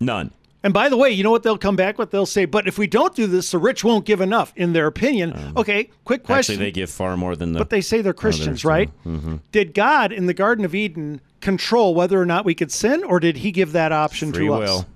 [0.00, 0.32] None.
[0.66, 2.10] And by the way, you know what they'll come back with?
[2.10, 4.88] They'll say, but if we don't do this, the rich won't give enough, in their
[4.88, 5.52] opinion.
[5.56, 6.54] okay, quick question.
[6.54, 7.60] Um, Actually, they give far more than the.
[7.60, 8.90] but they say they're Christians, others, right?
[9.06, 9.40] mhm.
[9.52, 13.20] Did God in the Garden of Eden control whether or not we could sin, or
[13.20, 14.58] did he give that option Free to us?
[14.68, 14.86] will.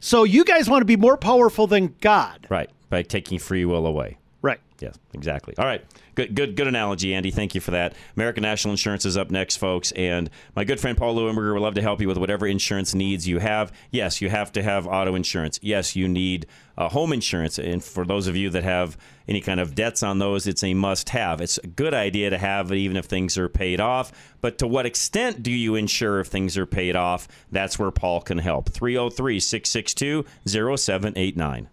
[0.00, 2.46] So you guys want to be more powerful than God.
[2.48, 2.70] Right.
[2.88, 4.16] By taking free will away.
[4.40, 4.60] Right.
[4.80, 5.52] Yes, exactly.
[5.58, 5.84] All right.
[6.18, 7.30] Good, good, good analogy, Andy.
[7.30, 7.94] Thank you for that.
[8.16, 11.74] American National Insurance is up next, folks, and my good friend Paul Lewinberger would love
[11.74, 13.70] to help you with whatever insurance needs you have.
[13.92, 15.60] Yes, you have to have auto insurance.
[15.62, 16.46] Yes, you need
[16.76, 18.98] uh, home insurance, and for those of you that have
[19.28, 21.40] any kind of debts on those, it's a must-have.
[21.40, 24.10] It's a good idea to have it even if things are paid off.
[24.40, 27.28] But to what extent do you insure if things are paid off?
[27.52, 28.70] That's where Paul can help.
[28.70, 31.68] 303 662 0789.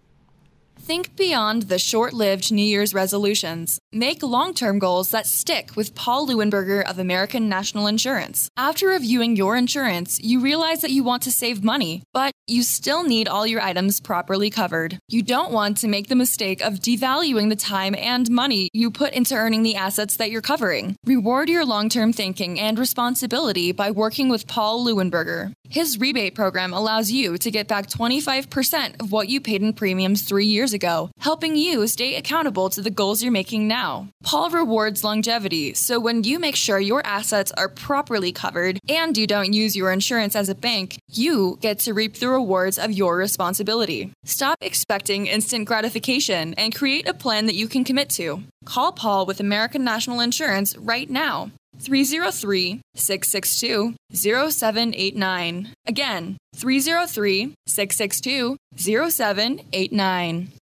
[0.86, 3.80] Think beyond the short lived New Year's resolutions.
[3.92, 8.48] Make long term goals that stick with Paul Lewinberger of American National Insurance.
[8.56, 13.02] After reviewing your insurance, you realize that you want to save money, but you still
[13.02, 14.96] need all your items properly covered.
[15.08, 19.12] You don't want to make the mistake of devaluing the time and money you put
[19.12, 20.94] into earning the assets that you're covering.
[21.04, 25.52] Reward your long term thinking and responsibility by working with Paul Lewinberger.
[25.68, 30.22] His rebate program allows you to get back 25% of what you paid in premiums
[30.22, 34.08] three years ago, helping you stay accountable to the goals you're making now.
[34.22, 39.26] Paul rewards longevity, so when you make sure your assets are properly covered and you
[39.26, 43.16] don't use your insurance as a bank, you get to reap the rewards of your
[43.16, 44.12] responsibility.
[44.24, 48.42] Stop expecting instant gratification and create a plan that you can commit to.
[48.64, 51.50] Call Paul with American National Insurance right now.
[51.78, 55.68] 303 662 0789.
[55.86, 60.52] Again, 303 662 0789.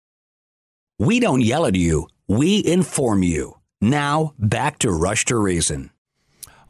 [0.98, 3.58] We don't yell at you, we inform you.
[3.80, 5.90] Now, back to Rush to Reason.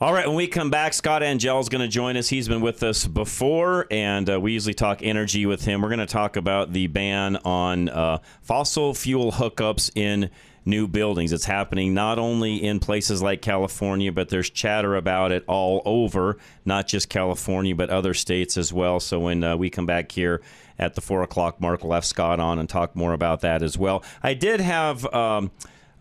[0.01, 2.29] All right, when we come back, Scott Angel is going to join us.
[2.29, 5.81] He's been with us before, and uh, we usually talk energy with him.
[5.81, 10.31] We're going to talk about the ban on uh, fossil fuel hookups in
[10.65, 11.33] new buildings.
[11.33, 16.39] It's happening not only in places like California, but there's chatter about it all over,
[16.65, 19.01] not just California, but other states as well.
[19.01, 20.43] So when uh, we come back here
[20.79, 23.79] at the four o'clock mark, we'll have Scott on and talk more about that as
[23.79, 24.03] well.
[24.23, 25.05] I did have.
[25.15, 25.51] Um,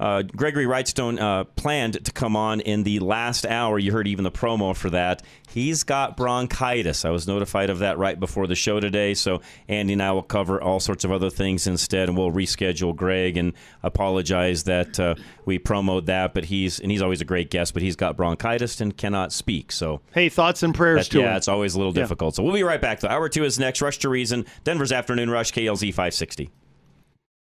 [0.04, 3.80] uh, Gregory Wrightstone uh, planned to come on in the last hour.
[3.80, 5.24] You heard even the promo for that.
[5.50, 7.06] He's got bronchitis.
[7.06, 9.14] I was notified of that right before the show today.
[9.14, 9.40] So
[9.70, 13.38] Andy and I will cover all sorts of other things instead, and we'll reschedule Greg
[13.38, 16.34] and apologize that uh, we promoted that.
[16.34, 19.72] But he's and he's always a great guest, but he's got bronchitis and cannot speak.
[19.72, 21.38] So hey, thoughts and prayers that, to yeah, him.
[21.38, 22.02] it's always a little Yeah.
[22.02, 22.36] difficult.
[22.36, 23.00] So we'll be right back.
[23.00, 23.82] Though hour two is next.
[23.82, 26.50] Rush to Reason, Denver's afternoon rush, KLZ 560.